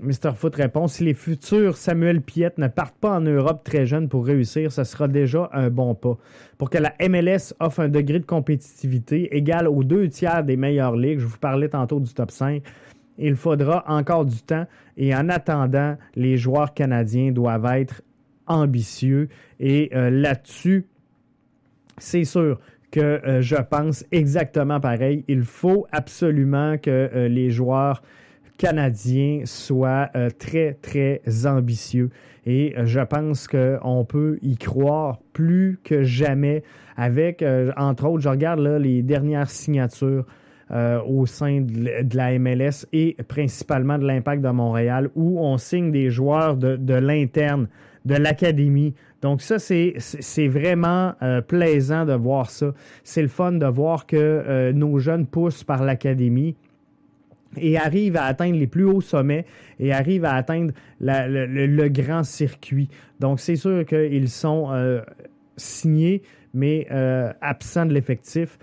Mr. 0.00 0.34
Foot 0.34 0.54
répond 0.56 0.88
si 0.88 1.04
les 1.04 1.14
futurs 1.14 1.76
Samuel 1.76 2.20
Piette 2.20 2.58
ne 2.58 2.68
partent 2.68 2.98
pas 2.98 3.16
en 3.16 3.20
Europe 3.20 3.64
très 3.64 3.86
jeunes 3.86 4.08
pour 4.08 4.26
réussir, 4.26 4.70
ce 4.70 4.84
sera 4.84 5.08
déjà 5.08 5.48
un 5.52 5.70
bon 5.70 5.94
pas. 5.94 6.18
Pour 6.58 6.68
que 6.68 6.76
la 6.76 6.92
MLS 7.08 7.54
offre 7.60 7.80
un 7.80 7.88
degré 7.88 8.18
de 8.18 8.26
compétitivité 8.26 9.34
égal 9.34 9.68
aux 9.68 9.84
deux 9.84 10.08
tiers 10.08 10.44
des 10.44 10.56
meilleures 10.56 10.96
ligues, 10.96 11.20
je 11.20 11.26
vous 11.26 11.38
parlais 11.38 11.70
tantôt 11.70 11.98
du 11.98 12.12
top 12.12 12.30
5, 12.30 12.62
il 13.18 13.36
faudra 13.36 13.84
encore 13.86 14.26
du 14.26 14.42
temps 14.42 14.66
et 14.98 15.14
en 15.14 15.30
attendant, 15.30 15.96
les 16.14 16.36
joueurs 16.36 16.74
canadiens 16.74 17.32
doivent 17.32 17.66
être 17.76 18.02
ambitieux 18.46 19.28
et 19.58 19.90
euh, 19.94 20.10
là-dessus, 20.10 20.86
c'est 21.96 22.24
sûr 22.24 22.60
que 22.90 23.00
euh, 23.00 23.40
je 23.40 23.56
pense 23.56 24.04
exactement 24.12 24.78
pareil. 24.78 25.24
Il 25.28 25.42
faut 25.42 25.86
absolument 25.90 26.76
que 26.76 26.90
euh, 26.90 27.28
les 27.28 27.50
joueurs 27.50 28.02
canadien 28.56 29.42
soit 29.44 30.10
euh, 30.16 30.30
très, 30.36 30.74
très 30.74 31.22
ambitieux. 31.46 32.10
Et 32.46 32.74
euh, 32.76 32.86
je 32.86 33.00
pense 33.00 33.48
qu'on 33.48 34.04
peut 34.04 34.38
y 34.42 34.56
croire 34.56 35.18
plus 35.32 35.78
que 35.84 36.02
jamais 36.02 36.62
avec, 36.96 37.42
euh, 37.42 37.72
entre 37.76 38.06
autres, 38.06 38.22
je 38.22 38.28
regarde 38.28 38.60
là, 38.60 38.78
les 38.78 39.02
dernières 39.02 39.50
signatures 39.50 40.24
au 41.06 41.26
sein 41.26 41.60
de, 41.60 42.16
la 42.16 42.36
MLS 42.40 42.88
et 42.92 43.16
principalement 43.28 43.98
de 43.98 44.04
l'Impact 44.04 44.42
de 44.42 44.48
Montréal, 44.48 45.10
où 45.14 45.38
on 45.38 45.58
signe 45.58 45.92
des 45.92 46.10
joueurs 46.10 46.56
de, 46.56 46.74
de 46.74 46.94
l'interne, 46.94 47.68
de 48.04 48.16
l'académie. 48.16 48.92
Donc 49.22 49.42
ça, 49.42 49.60
c'est 49.60 50.48
vraiment 50.48 51.14
plaisant 51.46 52.04
de 52.04 52.14
voir 52.14 52.50
ça. 52.50 52.74
C'est 53.04 53.22
le 53.22 53.28
fun 53.28 53.52
de 53.52 53.66
voir 53.66 54.06
que 54.06 54.72
nos 54.72 54.98
jeunes 54.98 55.26
poussent 55.26 55.62
par 55.62 55.84
l'académie 55.84 56.56
et 57.58 57.78
arrive 57.78 58.16
à 58.16 58.24
atteindre 58.24 58.58
les 58.58 58.66
plus 58.66 58.84
hauts 58.84 59.00
sommets 59.00 59.44
et 59.78 59.92
arrive 59.92 60.24
à 60.24 60.34
atteindre 60.34 60.72
le, 61.00 61.88
grand 61.88 62.24
circuit. 62.24 62.88
Donc, 63.20 63.40
c'est 63.40 63.56
sûr 63.56 63.84
qu'ils 63.84 64.28
sont 64.28 64.68
euh, 64.70 65.00
signés, 65.56 66.22
mais 66.54 66.86
euh, 66.90 67.32
absents 67.40 67.86
de 67.86 67.92
l'effectif. 67.92 68.58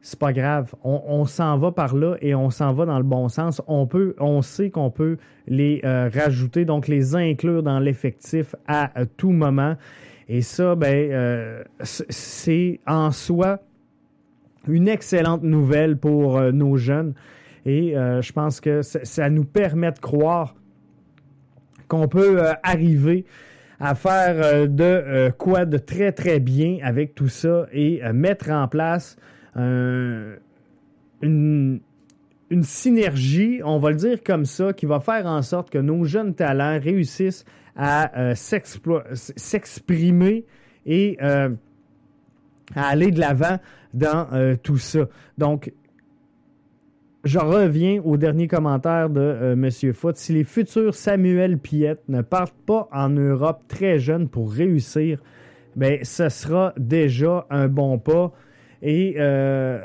C'est 0.00 0.18
pas 0.18 0.32
grave. 0.32 0.74
On, 0.82 1.24
s'en 1.26 1.56
va 1.58 1.70
par 1.70 1.94
là 1.94 2.16
et 2.20 2.34
on 2.34 2.50
s'en 2.50 2.72
va 2.72 2.86
dans 2.86 2.98
le 2.98 3.04
bon 3.04 3.28
sens. 3.28 3.62
On 3.68 3.86
peut, 3.86 4.16
on 4.18 4.42
sait 4.42 4.68
qu'on 4.68 4.90
peut 4.90 5.16
les 5.46 5.80
euh, 5.84 6.10
rajouter, 6.12 6.64
donc 6.64 6.88
les 6.88 7.14
inclure 7.14 7.62
dans 7.62 7.78
l'effectif 7.78 8.56
à, 8.66 8.90
tout 9.16 9.30
moment. 9.30 9.76
Et 10.28 10.40
ça, 10.40 10.74
ben, 10.74 11.62
c'est 11.82 12.80
en 12.84 13.12
soi 13.12 13.60
une 14.66 14.88
excellente 14.88 15.44
nouvelle 15.44 15.96
pour 15.96 16.40
nos 16.52 16.76
jeunes. 16.76 17.14
Et 17.64 17.96
euh, 17.96 18.20
je 18.22 18.32
pense 18.32 18.60
que 18.60 18.82
ça 18.82 19.30
nous 19.30 19.44
permet 19.44 19.92
de 19.92 19.98
croire 19.98 20.54
qu'on 21.88 22.08
peut 22.08 22.42
euh, 22.42 22.52
arriver 22.62 23.24
à 23.78 23.94
faire 23.94 24.34
euh, 24.36 24.66
de 24.66 25.30
quoi 25.38 25.64
de 25.64 25.78
très 25.78 26.12
très 26.12 26.40
bien 26.40 26.78
avec 26.82 27.14
tout 27.14 27.28
ça 27.28 27.66
et 27.72 28.02
mettre 28.12 28.50
en 28.50 28.68
place 28.68 29.16
une, 29.54 30.38
une 31.20 31.80
synergie, 32.62 33.60
on 33.64 33.78
va 33.78 33.90
le 33.90 33.96
dire 33.96 34.22
comme 34.24 34.46
ça, 34.46 34.72
qui 34.72 34.86
va 34.86 35.00
faire 35.00 35.26
en 35.26 35.42
sorte 35.42 35.68
que 35.70 35.78
nos 35.78 36.04
jeunes 36.04 36.34
talents 36.34 36.80
réussissent 36.82 37.44
à 37.76 38.34
s'exprimer 38.34 40.46
et 40.86 41.18
à 41.20 41.50
aller 42.74 43.10
de 43.10 43.20
l'avant 43.20 43.58
dans 43.92 44.56
tout 44.62 44.78
ça. 44.78 45.00
Donc, 45.36 45.70
je 47.24 47.38
reviens 47.38 48.00
au 48.04 48.16
dernier 48.16 48.48
commentaire 48.48 49.08
de 49.08 49.20
euh, 49.20 49.52
M. 49.52 49.70
Foot. 49.94 50.16
Si 50.16 50.32
les 50.32 50.44
futurs 50.44 50.94
Samuel 50.94 51.58
Piette 51.58 52.02
ne 52.08 52.20
partent 52.20 52.60
pas 52.66 52.88
en 52.92 53.10
Europe 53.10 53.62
très 53.68 53.98
jeunes 53.98 54.28
pour 54.28 54.52
réussir, 54.52 55.22
ben, 55.76 56.00
ce 56.02 56.28
sera 56.28 56.74
déjà 56.76 57.46
un 57.50 57.68
bon 57.68 57.98
pas. 57.98 58.32
Et 58.82 59.14
euh, 59.18 59.80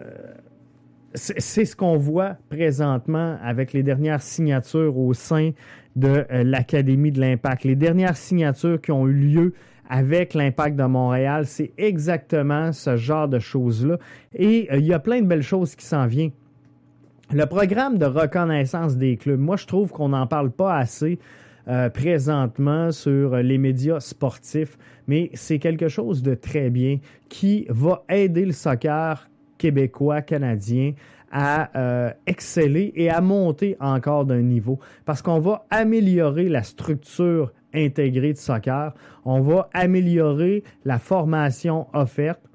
c'est 1.13 1.65
ce 1.65 1.75
qu'on 1.75 1.97
voit 1.97 2.37
présentement 2.49 3.37
avec 3.43 3.71
les 3.71 3.83
dernières 3.83 4.23
signatures 4.23 4.97
au 4.97 5.13
sein 5.13 5.51
de 5.95 6.25
euh, 6.31 6.43
l'Académie 6.43 7.11
de 7.11 7.21
l'Impact. 7.21 7.65
Les 7.65 7.75
dernières 7.75 8.17
signatures 8.17 8.81
qui 8.81 8.91
ont 8.91 9.07
eu 9.07 9.13
lieu 9.13 9.53
avec 9.89 10.33
l'Impact 10.33 10.75
de 10.75 10.83
Montréal, 10.83 11.45
c'est 11.45 11.71
exactement 11.77 12.71
ce 12.73 12.97
genre 12.97 13.27
de 13.27 13.39
choses-là. 13.39 13.97
Et 14.33 14.67
il 14.75 14.85
y 14.85 14.93
a 14.93 14.99
plein 14.99 15.21
de 15.21 15.27
belles 15.27 15.43
choses 15.43 15.75
qui 15.75 15.85
s'en 15.85 16.07
viennent. 16.07 16.31
Le 17.33 17.45
programme 17.45 17.97
de 17.97 18.05
reconnaissance 18.05 18.95
des 18.95 19.17
clubs, 19.17 19.39
moi 19.39 19.57
je 19.57 19.65
trouve 19.65 19.91
qu'on 19.91 20.09
n'en 20.09 20.27
parle 20.27 20.49
pas 20.49 20.77
assez 20.77 21.19
euh, 21.67 21.89
présentement 21.89 22.93
sur 22.93 23.35
les 23.35 23.57
médias 23.57 23.99
sportifs, 23.99 24.77
mais 25.07 25.29
c'est 25.33 25.59
quelque 25.59 25.89
chose 25.89 26.23
de 26.23 26.35
très 26.35 26.69
bien 26.69 26.99
qui 27.27 27.65
va 27.67 28.05
aider 28.07 28.45
le 28.45 28.53
soccer 28.53 29.29
québécois, 29.57 30.21
canadien 30.21 30.93
à 31.29 31.77
euh, 31.77 32.13
exceller 32.27 32.93
et 32.95 33.09
à 33.09 33.19
monter 33.19 33.75
encore 33.81 34.23
d'un 34.23 34.41
niveau. 34.41 34.79
Parce 35.03 35.21
qu'on 35.21 35.39
va 35.39 35.65
améliorer 35.69 36.47
la 36.47 36.63
structure 36.63 37.51
intégrée 37.73 38.31
de 38.31 38.37
soccer, 38.37 38.93
on 39.25 39.41
va 39.41 39.69
améliorer 39.73 40.63
la 40.85 40.97
formation 40.97 41.87
offerte, 41.91 42.46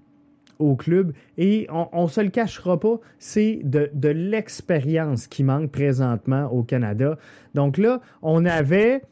au 0.59 0.77
club. 0.77 1.13
Et 1.39 1.67
on 1.71 2.05
ne 2.05 2.09
se 2.09 2.21
le 2.21 2.31
cachera 2.31 2.79
pas, 2.79 2.99
c'est 3.19 3.61
de, 3.65 3.91
de 3.93 4.09
l'expérience 4.09 5.27
qui 5.27 5.45
manque 5.45 5.71
présentement 5.71 6.47
au 6.53 6.63
Canada. 6.63 7.19
Donc 7.55 7.79
là, 7.79 8.01
on 8.23 8.45
avait, 8.45 9.03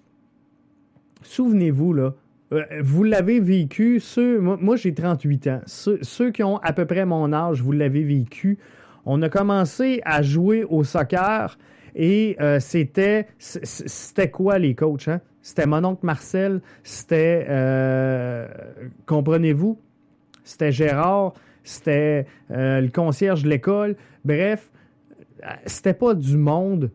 souvenez-vous, 1.23 1.93
là, 1.93 2.15
euh, 2.53 2.65
vous 2.83 3.05
l'avez 3.05 3.41
vécu, 3.41 4.01
ceux, 4.01 4.41
moi, 4.41 4.77
j'ai 4.77 4.93
38 4.93 5.47
ans, 5.47 5.61
ceux, 5.67 6.31
qui 6.31 6.43
ont 6.43 6.59
à 6.59 6.73
peu 6.73 6.85
près 6.85 7.05
mon 7.05 7.33
âge, 7.33 7.63
vous 7.63 7.73
l'avez 7.73 8.03
vécu. 8.03 8.59
On 9.07 9.23
a 9.23 9.29
commencé 9.29 10.01
à 10.05 10.23
jouer 10.23 10.65
au 10.65 10.85
soccer 10.85 11.59
et 11.95 12.37
euh, 12.41 12.61
c'était 12.61 13.27
c'était 13.39 14.31
quoi 14.31 14.59
les 14.59 14.75
coachs 14.75 15.09
hein? 15.09 15.21
C'était 15.43 15.67
mon 15.67 15.83
oncle 15.85 16.05
Marcel, 16.05 16.61
c'était 16.85 17.47
euh, 17.49 18.47
comprenez-vous? 19.07 19.79
C'était 20.45 20.73
Gérard, 20.73 21.35
c'était 21.63 22.27
euh, 22.51 22.81
le 22.81 22.89
concierge 22.89 23.43
de 23.43 23.49
l'école. 23.49 23.97
Bref, 24.25 24.71
c'était 25.67 25.95
pas 25.95 26.15
du 26.15 26.37
monde 26.37 26.91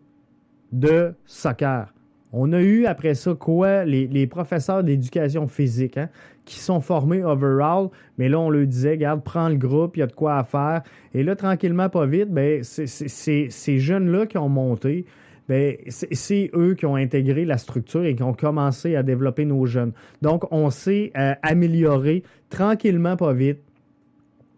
de 0.71 1.13
soccer. 1.25 1.93
On 2.37 2.51
a 2.51 2.59
eu 2.59 2.85
après 2.85 3.13
ça 3.13 3.33
quoi? 3.33 3.85
Les, 3.85 4.27
professeurs 4.27 4.83
d'éducation 4.83 5.47
physique 5.47 5.97
hein, 5.97 6.09
qui 6.43 6.59
sont 6.59 6.81
formés 6.81 7.23
overall, 7.23 7.87
mais 8.17 8.27
là 8.27 8.39
on 8.39 8.49
leur 8.49 8.67
disait, 8.67 8.97
garde, 8.97 9.23
prends 9.23 9.47
le 9.47 9.55
groupe, 9.55 9.95
il 9.95 10.01
y 10.01 10.03
a 10.03 10.07
de 10.07 10.11
quoi 10.11 10.37
à 10.37 10.43
faire. 10.43 10.81
Et 11.13 11.23
là, 11.23 11.37
tranquillement, 11.37 11.87
pas 11.87 12.05
vite, 12.05 12.29
ben, 12.29 12.61
c'est 12.61 13.47
ces 13.49 13.79
jeunes-là 13.79 14.25
qui 14.25 14.37
ont 14.37 14.49
monté, 14.49 15.05
c'est 15.47 16.49
eux 16.55 16.73
qui 16.73 16.85
ont 16.85 16.95
intégré 16.95 17.45
la 17.45 17.57
structure 17.57 18.03
et 18.03 18.15
qui 18.15 18.23
ont 18.23 18.33
commencé 18.33 18.95
à 18.95 19.03
développer 19.03 19.45
nos 19.45 19.65
jeunes. 19.65 19.93
Donc, 20.21 20.45
on 20.51 20.69
s'est 20.69 21.11
euh, 21.17 21.33
amélioré 21.43 22.23
tranquillement, 22.49 23.15
pas 23.15 23.33
vite. 23.33 23.59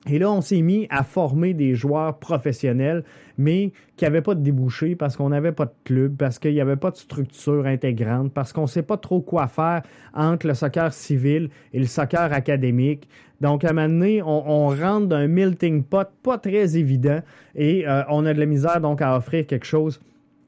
Et 0.10 0.20
là, 0.20 0.32
on 0.32 0.40
s'est 0.40 0.62
mis 0.62 0.88
à 0.90 1.04
former 1.04 1.54
des 1.54 1.76
joueurs 1.76 2.18
professionnels, 2.18 3.04
mais 3.38 3.74
qui 3.98 4.06
n'avaient 4.06 4.22
pas 4.22 4.36
de 4.36 4.40
débouchés 4.42 4.96
parce 4.96 5.18
qu'on 5.18 5.30
n'avait 5.30 5.52
pas 5.52 5.66
de 5.66 5.74
club, 5.84 6.16
parce 6.16 6.40
qu'il 6.40 6.54
n'y 6.54 6.62
avait 6.62 6.78
pas 6.78 6.92
de 6.92 6.96
structure 6.96 7.66
intégrante, 7.66 8.32
parce 8.34 8.54
qu'on 8.54 8.62
ne 8.62 8.68
sait 8.68 8.84
pas 8.84 8.96
trop 8.96 9.20
quoi 9.20 9.48
faire 9.48 9.82
entre 10.14 10.48
le 10.48 10.54
soccer 10.54 10.94
civil 10.94 11.50
et 11.74 11.80
le 11.80 11.86
soccer 11.88 12.32
académique. 12.32 13.10
Donc, 13.42 13.66
à 13.66 13.72
un 13.72 13.74
moment 13.74 13.90
donné, 13.90 14.22
on, 14.24 14.68
rentre 14.68 15.08
d'un 15.08 15.28
melting 15.28 15.84
pot 15.84 16.08
pas 16.24 16.38
très 16.38 16.78
évident 16.78 17.20
et 17.56 17.86
euh, 17.88 18.04
on 18.10 18.26
a 18.26 18.34
de 18.34 18.40
la 18.40 18.46
misère 18.46 18.80
donc 18.80 19.02
à 19.02 19.16
offrir 19.18 19.46
quelque 19.46 19.66
chose 19.66 20.00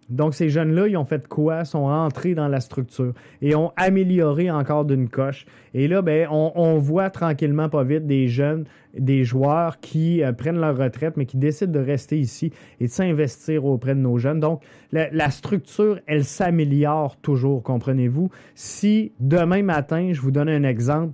donc, 0.10 0.34
ces 0.34 0.50
jeunes-là, 0.50 0.88
ils 0.88 0.98
ont 0.98 1.06
fait 1.06 1.28
quoi? 1.28 1.66
sont 1.66 1.86
rentrés 1.86 2.34
dans 2.34 2.48
la 2.48 2.60
structure 2.60 3.14
et 3.42 3.56
ont 3.56 3.72
amélioré 3.76 4.50
encore 4.50 4.86
d'une 4.86 5.08
coche. 5.08 5.46
Et 5.76 5.88
là, 5.88 6.02
ben, 6.02 6.28
on, 6.32 6.78
voit 6.78 7.12
tranquillement, 7.12 7.70
pas 7.70 7.84
vite, 7.84 8.08
des 8.08 8.28
jeunes, 8.28 8.66
des 8.98 9.24
joueurs 9.24 9.80
qui 9.80 10.24
euh, 10.24 10.32
prennent 10.32 10.60
leur 10.60 10.76
retraite, 10.76 11.16
mais 11.16 11.28
qui 11.28 11.38
décident 11.38 11.72
de 11.72 11.86
rester 11.86 12.18
ici 12.18 12.52
et 12.80 12.86
de 12.86 12.90
s'investir 12.90 13.66
auprès 13.66 13.94
de 13.94 14.00
nos 14.00 14.18
jeunes. 14.18 14.40
Donc, 14.40 14.64
la, 14.92 15.30
structure, 15.30 16.00
elle 16.08 16.26
s'améliore 16.26 17.18
toujours, 17.18 17.62
comprenez-vous? 17.62 18.30
Si 18.56 19.12
demain 19.20 19.62
matin, 19.62 20.10
je 20.12 20.22
vous 20.22 20.32
donne 20.32 20.50
un 20.50 20.64
exemple, 20.64 21.14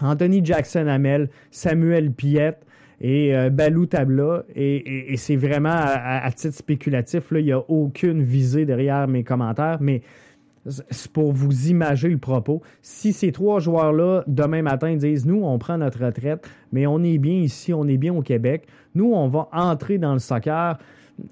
Anthony 0.00 0.42
Jackson 0.42 0.86
Hamel, 0.86 1.28
Samuel 1.50 2.12
Piette, 2.12 2.65
et 3.00 3.36
euh, 3.36 3.50
Balou 3.50 3.86
Tabla. 3.86 4.44
Et, 4.54 5.14
c'est 5.16 5.36
vraiment 5.36 5.70
à, 5.72 6.30
titre 6.32 6.54
spéculatif, 6.54 7.24
il 7.32 7.44
n'y 7.44 7.52
a 7.52 7.62
aucune 7.68 8.22
visée 8.22 8.64
derrière 8.64 9.08
mes 9.08 9.24
commentaires, 9.24 9.78
mais 9.80 10.02
c'est 10.68 11.12
pour 11.12 11.32
vous 11.32 11.68
imager 11.68 12.08
le 12.08 12.18
propos. 12.18 12.60
Si 12.82 13.12
ces 13.12 13.30
trois 13.30 13.60
joueurs-là, 13.60 14.24
demain 14.26 14.62
matin, 14.62 14.96
disent 14.96 15.26
Nous, 15.26 15.42
on 15.42 15.58
prend 15.58 15.78
notre 15.78 16.04
retraite, 16.04 16.48
mais 16.72 16.86
on 16.86 17.02
est 17.02 17.18
bien 17.18 17.34
ici, 17.34 17.72
on 17.72 17.86
est 17.86 17.98
bien 17.98 18.14
au 18.14 18.22
Québec, 18.22 18.66
nous, 18.94 19.12
on 19.12 19.28
va 19.28 19.48
entrer 19.52 19.98
dans 19.98 20.12
le 20.12 20.18
soccer, 20.18 20.78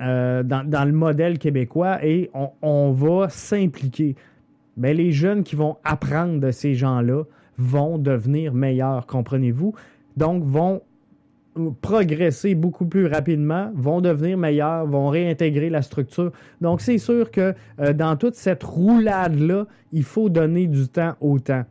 euh, 0.00 0.42
dans, 0.42 0.87
le 0.87 0.92
modèle 0.92 1.38
québécois 1.38 2.05
et 2.05 2.31
on, 2.62 2.92
va 2.92 3.29
s'impliquer. 3.29 4.16
Ben, 4.77 4.96
les 4.96 5.12
jeunes 5.12 5.44
qui 5.44 5.57
vont 5.57 5.77
apprendre 5.85 6.40
de 6.40 6.50
ces 6.50 6.74
gens-là 6.74 7.24
vont 7.59 7.98
devenir 7.98 8.55
meilleurs, 8.55 9.07
comprenez-vous? 9.07 9.74
Donc, 10.16 10.42
vont 10.44 10.81
progresser 11.81 12.55
beaucoup 12.55 12.87
plus 12.87 13.07
rapidement, 13.07 13.71
vont 13.75 14.01
devenir 14.01 14.37
meilleurs, 14.37 14.87
vont 14.87 15.09
réintégrer 15.09 15.71
la 15.71 15.83
structure. 15.83 16.33
Donc, 16.61 16.81
c'est 16.81 16.99
sûr 16.99 17.31
que 17.31 17.55
euh, 17.81 17.93
dans 17.93 18.17
toute 18.17 18.35
cette 18.35 18.62
roulade-là, 18.62 19.67
il 19.93 20.03
faut 20.03 20.29
donner 20.29 20.67
du 20.67 20.88
temps 20.88 21.14
au 21.21 21.38
temps. 21.38 21.64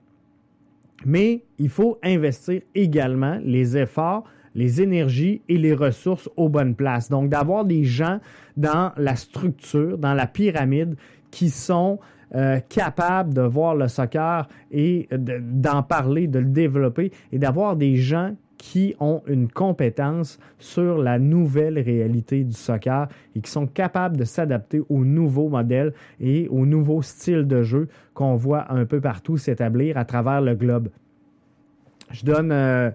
Mais 1.06 1.44
il 1.60 1.70
faut 1.70 2.00
investir 2.02 2.62
également 2.76 3.40
les 3.44 3.78
efforts, 3.78 4.24
les 4.56 4.82
énergies 4.82 5.42
et 5.50 5.58
les 5.58 5.74
ressources 5.74 6.30
aux 6.38 6.48
bonnes 6.48 6.76
places. 6.76 7.10
Donc, 7.10 7.30
d'avoir 7.30 7.66
des 7.66 7.84
gens 7.84 8.20
dans 8.56 8.92
la 8.96 9.16
structure, 9.16 9.98
dans 9.98 10.14
la 10.14 10.28
pyramide, 10.28 10.96
qui 11.30 11.50
sont 11.50 12.00
euh, 12.36 12.60
capables 12.70 13.34
de 13.34 13.42
voir 13.42 13.76
le 13.76 13.88
soccer 13.88 14.48
et 14.72 15.10
d'en 15.12 15.84
parler, 15.84 16.28
de 16.28 16.40
le 16.40 16.46
développer, 16.46 17.12
et 17.32 17.38
d'avoir 17.38 17.76
des 17.76 17.98
gens 17.98 18.34
qui 18.64 18.96
ont 19.02 19.22
une 19.28 19.50
compétence 19.50 20.40
sur 20.58 20.98
la 20.98 21.20
nouvelle 21.20 21.78
réalité 21.80 22.46
du 22.46 22.54
soccer 22.54 23.10
et 23.36 23.42
qui 23.42 23.52
sont 23.52 23.68
capables 23.68 24.16
de 24.16 24.24
s'adapter 24.24 24.82
aux 24.88 25.04
nouveaux 25.04 25.50
modèles 25.50 25.94
et 26.22 26.48
aux 26.48 26.66
nouveaux 26.66 27.02
styles 27.02 27.46
de 27.46 27.62
jeu 27.62 27.90
qu'on 28.14 28.38
voit 28.38 28.72
un 28.72 28.86
peu 28.86 29.02
partout 29.02 29.36
s'établir 29.36 29.98
à 29.98 30.06
travers 30.06 30.40
le 30.40 30.56
globe. 30.56 30.88
Je 32.12 32.24
donne 32.24 32.54
euh, 32.54 32.90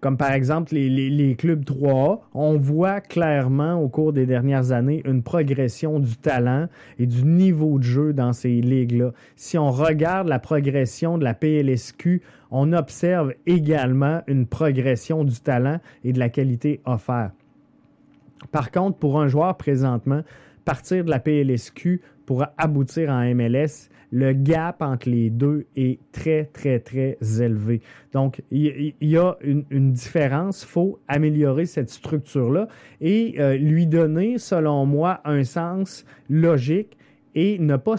comme 0.00 0.16
par 0.16 0.32
exemple 0.32 0.74
les, 0.74 1.34
clubs 1.36 1.64
3A, 1.64 2.20
on 2.34 2.56
voit 2.56 3.00
clairement 3.00 3.74
au 3.74 3.88
cours 3.88 4.12
des 4.12 4.26
dernières 4.26 4.70
années 4.70 5.02
une 5.04 5.22
progression 5.22 5.98
du 5.98 6.16
talent 6.16 6.68
et 6.98 7.06
du 7.06 7.24
niveau 7.24 7.78
de 7.78 7.82
jeu 7.82 8.12
dans 8.12 8.32
ces 8.32 8.60
ligues-là. 8.60 9.12
Si 9.34 9.58
on 9.58 9.70
regarde 9.70 10.28
la 10.28 10.38
progression 10.38 11.18
de 11.18 11.24
la 11.24 11.34
PLSQ, 11.34 12.22
on 12.50 12.72
observe 12.72 13.34
également 13.46 14.22
une 14.28 14.46
progression 14.46 15.24
du 15.24 15.40
talent 15.40 15.80
et 16.04 16.12
de 16.12 16.18
la 16.18 16.28
qualité 16.28 16.80
offerte. 16.84 17.34
Par 18.52 18.70
contre, 18.70 18.98
pour 18.98 19.20
un 19.20 19.26
joueur 19.26 19.56
présentement, 19.56 20.22
partir 20.64 21.04
de 21.04 21.10
la 21.10 21.18
PLSQ 21.18 22.02
pour 22.28 22.44
aboutir 22.58 23.08
en 23.08 23.24
MLS, 23.34 23.88
le 24.12 24.34
gap 24.34 24.82
entre 24.82 25.08
les 25.08 25.30
deux 25.30 25.64
est 25.76 25.98
très, 26.12 26.44
très, 26.44 26.78
très 26.78 27.16
élevé. 27.40 27.80
Donc, 28.12 28.42
il 28.50 28.92
y, 29.00 29.16
a 29.16 29.34
une, 29.40 29.92
différence. 29.92 30.62
Il 30.64 30.66
faut 30.66 30.98
améliorer 31.08 31.64
cette 31.64 31.88
structure-là 31.88 32.68
et 33.00 33.36
euh, 33.38 33.56
lui 33.56 33.86
donner, 33.86 34.36
selon 34.36 34.84
moi, 34.84 35.22
un 35.24 35.42
sens 35.42 36.04
logique 36.28 36.98
et 37.34 37.58
ne 37.58 37.76
pas 37.76 37.96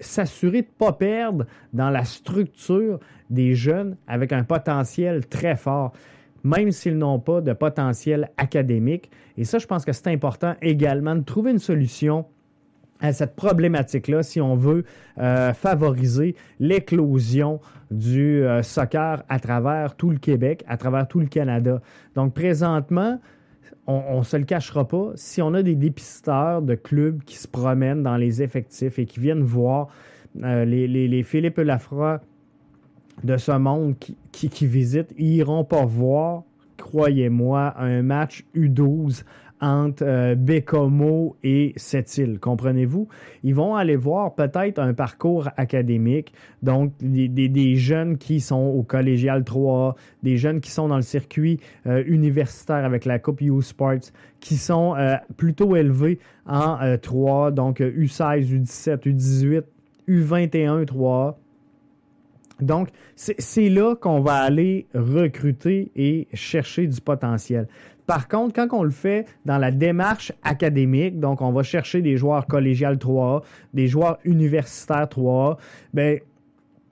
s'assurer 0.00 0.60
de 0.60 0.66
ne 0.66 0.78
pas 0.78 0.92
perdre 0.92 1.46
dans 1.72 1.88
la 1.88 2.04
structure 2.04 3.00
des 3.30 3.54
jeunes 3.54 3.96
avec 4.06 4.34
un 4.34 4.44
potentiel 4.44 5.26
très 5.26 5.56
fort 5.56 5.92
même 6.42 6.70
s'ils 6.70 6.96
n'ont 6.96 7.18
pas 7.18 7.42
de 7.42 7.52
potentiel 7.52 8.30
académique. 8.38 9.10
Et 9.36 9.44
ça, 9.44 9.58
je 9.58 9.66
pense 9.66 9.84
que 9.84 9.92
c'est 9.92 10.06
important 10.06 10.54
également 10.62 11.14
de 11.14 11.22
trouver 11.22 11.50
une 11.50 11.58
solution 11.58 12.24
à 13.00 13.12
cette 13.12 13.34
problématique-là 13.34 14.22
si 14.22 14.40
on 14.40 14.54
veut 14.54 14.84
euh, 15.18 15.52
favoriser 15.52 16.36
l'éclosion 16.58 17.60
du 17.90 18.42
euh, 18.42 18.62
soccer 18.62 19.22
à 19.28 19.40
travers 19.40 19.96
tout 19.96 20.10
le 20.10 20.18
Québec, 20.18 20.64
à 20.68 20.76
travers 20.76 21.08
tout 21.08 21.20
le 21.20 21.26
Canada. 21.26 21.80
Donc 22.14 22.34
présentement, 22.34 23.20
on 23.86 24.18
ne 24.18 24.24
se 24.24 24.36
le 24.36 24.44
cachera 24.44 24.86
pas, 24.86 25.10
si 25.16 25.42
on 25.42 25.52
a 25.54 25.62
des 25.62 25.74
dépisteurs 25.74 26.62
de 26.62 26.74
clubs 26.74 27.22
qui 27.24 27.36
se 27.36 27.48
promènent 27.48 28.02
dans 28.02 28.16
les 28.16 28.42
effectifs 28.42 28.98
et 28.98 29.06
qui 29.06 29.18
viennent 29.18 29.42
voir 29.42 29.88
les, 30.36 30.86
les, 30.86 31.08
les, 31.08 31.22
Philippe 31.24 31.58
Lafroy 31.58 32.20
de 33.24 33.36
ce 33.36 33.50
monde 33.50 33.98
qui, 33.98 34.16
qui, 34.30 34.48
qui 34.48 34.66
visitent, 34.66 35.12
ils 35.18 35.34
iront 35.34 35.64
pas 35.64 35.84
voir, 35.84 36.44
croyez-moi, 36.76 37.74
un 37.78 38.02
match 38.02 38.44
U12 38.54 39.24
entre 39.60 40.04
euh, 40.04 40.34
Bécomo 40.34 41.36
et 41.42 41.72
Sept-Îles, 41.76 42.38
comprenez-vous? 42.38 43.08
Ils 43.44 43.54
vont 43.54 43.74
aller 43.74 43.96
voir 43.96 44.34
peut-être 44.34 44.78
un 44.78 44.94
parcours 44.94 45.48
académique, 45.56 46.32
donc 46.62 46.92
des, 47.00 47.76
jeunes 47.76 48.18
qui 48.18 48.40
sont 48.40 48.56
au 48.56 48.82
collégial 48.82 49.44
3 49.44 49.96
des 50.22 50.36
jeunes 50.36 50.60
qui 50.60 50.70
sont 50.70 50.88
dans 50.88 50.96
le 50.96 51.02
circuit 51.02 51.60
euh, 51.86 52.02
universitaire 52.06 52.84
avec 52.84 53.04
la 53.04 53.18
Coupe 53.18 53.40
U 53.40 53.62
Sports, 53.62 54.10
qui 54.40 54.56
sont 54.56 54.94
euh, 54.96 55.16
plutôt 55.36 55.76
élevés 55.76 56.18
en 56.46 56.96
3, 57.00 57.50
donc 57.52 57.80
U16, 57.80 58.64
U17, 58.64 59.02
U18, 59.04 59.62
U21, 60.08 60.84
3 60.86 61.38
donc, 62.60 62.88
c'est 63.16 63.68
là 63.68 63.94
qu'on 63.94 64.20
va 64.20 64.34
aller 64.34 64.86
recruter 64.94 65.90
et 65.96 66.28
chercher 66.34 66.86
du 66.86 67.00
potentiel. 67.00 67.68
Par 68.10 68.26
contre, 68.26 68.54
quand 68.54 68.76
on 68.76 68.82
le 68.82 68.90
fait 68.90 69.24
dans 69.44 69.56
la 69.56 69.70
démarche 69.70 70.32
académique, 70.42 71.20
donc 71.20 71.40
on 71.42 71.52
va 71.52 71.62
chercher 71.62 72.02
des 72.02 72.16
joueurs 72.16 72.48
collégiales 72.48 72.96
3A, 72.96 73.44
des 73.72 73.86
joueurs 73.86 74.18
universitaires 74.24 75.06
3A, 75.06 75.58
ben 75.94 76.18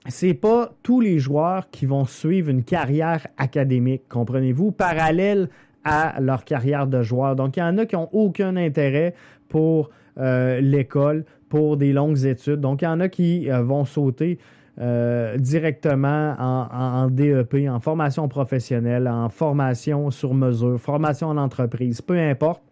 c'est 0.07 0.33
pas 0.33 0.71
tous 0.81 1.01
les 1.01 1.19
joueurs 1.19 1.69
qui 1.71 1.85
vont 1.85 2.05
suivre 2.05 2.49
une 2.49 2.63
carrière 2.63 3.27
académique, 3.37 4.03
comprenez-vous, 4.07 4.71
parallèle 4.71 5.49
à 5.83 6.21
leur 6.21 6.45
carrière 6.45 6.87
de 6.87 7.01
joueur. 7.01 7.35
Donc, 7.35 7.57
il 7.57 7.59
y 7.59 7.63
en 7.63 7.77
a 7.77 7.85
qui 7.85 7.97
n'ont 7.97 8.07
aucun 8.13 8.55
intérêt 8.55 9.13
pour 9.49 9.89
euh, 10.19 10.61
l'école, 10.61 11.25
pour 11.49 11.75
des 11.75 11.91
longues 11.91 12.23
études. 12.23 12.61
Donc, 12.61 12.81
il 12.81 12.85
y 12.85 12.87
en 12.87 13.01
a 13.01 13.09
qui 13.09 13.51
euh, 13.51 13.61
vont 13.61 13.83
sauter 13.83 14.39
euh, 14.79 15.37
directement 15.37 16.35
en, 16.39 17.09
DEP, 17.09 17.67
en 17.69 17.79
formation 17.79 18.27
professionnelle, 18.27 19.07
en 19.07 19.29
formation 19.29 20.09
sur 20.09 20.33
mesure, 20.33 20.79
formation 20.79 21.27
en 21.27 21.37
entreprise, 21.37 22.01
peu 22.01 22.17
importe. 22.17 22.63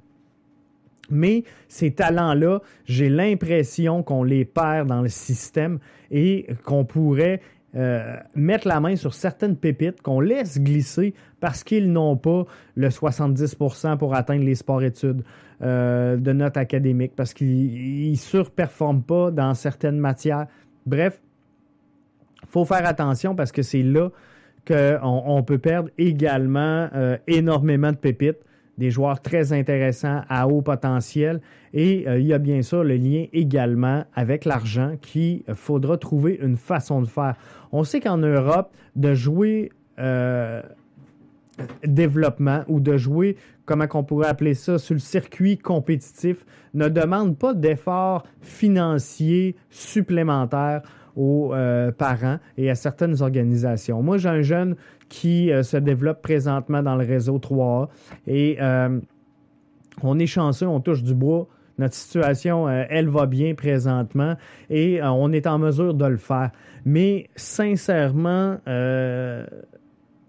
Mais 1.10 1.44
ces 1.68 1.92
talents-là, 1.92 2.60
j'ai 2.86 3.10
l'impression 3.10 4.04
qu'on 4.04 4.24
les 4.24 4.46
perd 4.46 4.88
dans 4.88 5.02
le 5.02 5.10
système 5.10 5.80
et 6.12 6.48
qu'on 6.66 6.86
pourrait 6.86 7.42
euh, 7.76 8.16
mettre 8.36 8.68
la 8.68 8.80
main 8.80 8.96
sur 8.96 9.14
certaines 9.14 9.58
pépites 9.58 10.02
qu'on 10.02 10.20
laisse 10.20 10.60
glisser 10.60 11.14
parce 11.40 11.64
qu'ils 11.64 11.92
n'ont 11.92 12.16
pas 12.16 12.46
le 12.76 12.88
70% 12.88 13.98
pour 13.98 14.16
atteindre 14.16 14.44
les 14.44 14.56
sports-études 14.56 15.24
euh, 15.62 16.18
de 16.18 16.32
notes 16.34 16.56
académiques, 16.56 17.14
parce 17.16 17.34
qu'ils 17.34 18.12
ne 18.12 18.16
surperforment 18.16 19.04
pas 19.04 19.32
dans 19.32 19.54
certaines 19.54 20.00
matières. 20.00 20.48
Bref, 20.86 21.22
faut 22.58 22.66
faire 22.66 22.88
attention 22.88 23.36
parce 23.36 23.52
que 23.52 23.62
c'est 23.62 23.84
là 23.84 24.10
qu'on 24.68 25.24
on 25.26 25.44
peut 25.44 25.60
perdre 25.60 25.90
également 25.98 26.90
euh, 26.94 27.18
énormément 27.28 27.92
de 27.92 27.98
pépites, 27.98 28.40
des 28.78 28.90
joueurs 28.90 29.22
très 29.22 29.54
intéressants 29.54 30.22
à 30.28 30.48
haut 30.48 30.62
potentiel. 30.62 31.42
Et 31.74 32.08
euh, 32.08 32.20
il 32.20 32.26
y 32.26 32.34
a 32.34 32.40
bien 32.40 32.62
sûr 32.62 32.84
le 32.84 32.96
lien 32.96 33.26
également 33.32 34.06
avec 34.16 34.46
l'argent 34.46 34.96
qu'il 35.02 35.44
faudra 35.54 35.98
trouver 35.98 36.40
une 36.42 36.58
façon 36.58 37.02
de 37.02 37.08
faire. 37.08 37.36
On 37.72 37.84
sait 37.84 38.00
qu'en 38.00 38.18
Europe, 38.18 38.72
de 38.96 39.14
jouer 39.14 39.72
euh, 40.00 40.62
développement 41.86 42.64
ou 42.68 42.80
de 42.80 42.98
jouer, 42.98 43.38
comment 43.66 43.86
on 43.94 44.04
pourrait 44.04 44.28
appeler 44.28 44.54
ça, 44.54 44.80
sur 44.80 44.96
le 44.96 45.00
circuit 45.00 45.58
compétitif, 45.58 46.46
ne 46.74 46.90
demande 46.90 47.38
pas 47.38 47.54
d'efforts 47.54 48.24
financiers 48.42 49.56
supplémentaires 49.70 50.82
aux 51.18 51.52
euh, 51.54 51.92
parents 51.92 52.38
et 52.58 52.70
à 52.70 52.76
certaines 52.76 53.22
organisations. 53.22 54.02
Moi, 54.02 54.18
j'ai 54.18 54.30
un 54.30 54.44
jeune 54.44 54.76
qui 55.10 55.52
euh, 55.52 55.64
se 55.64 55.76
développe 55.76 56.22
présentement 56.22 56.84
dans 56.84 56.96
le 56.96 57.04
réseau 57.04 57.40
3A 57.40 57.90
et 58.28 58.58
euh, 58.62 59.00
on 60.04 60.20
est 60.20 60.28
chanceux, 60.28 60.68
on 60.68 60.80
touche 60.80 61.04
du 61.04 61.16
bois. 61.16 61.48
Notre 61.80 61.96
situation, 61.96 62.68
elle 62.68 63.08
va 63.08 63.28
bien 63.28 63.54
présentement 63.54 64.36
et 64.68 65.00
on 65.04 65.32
est 65.32 65.46
en 65.46 65.60
mesure 65.60 65.94
de 65.94 66.06
le 66.06 66.18
faire. 66.18 66.50
Mais 66.86 67.30
sincèrement, 67.36 68.58
je 68.66 69.46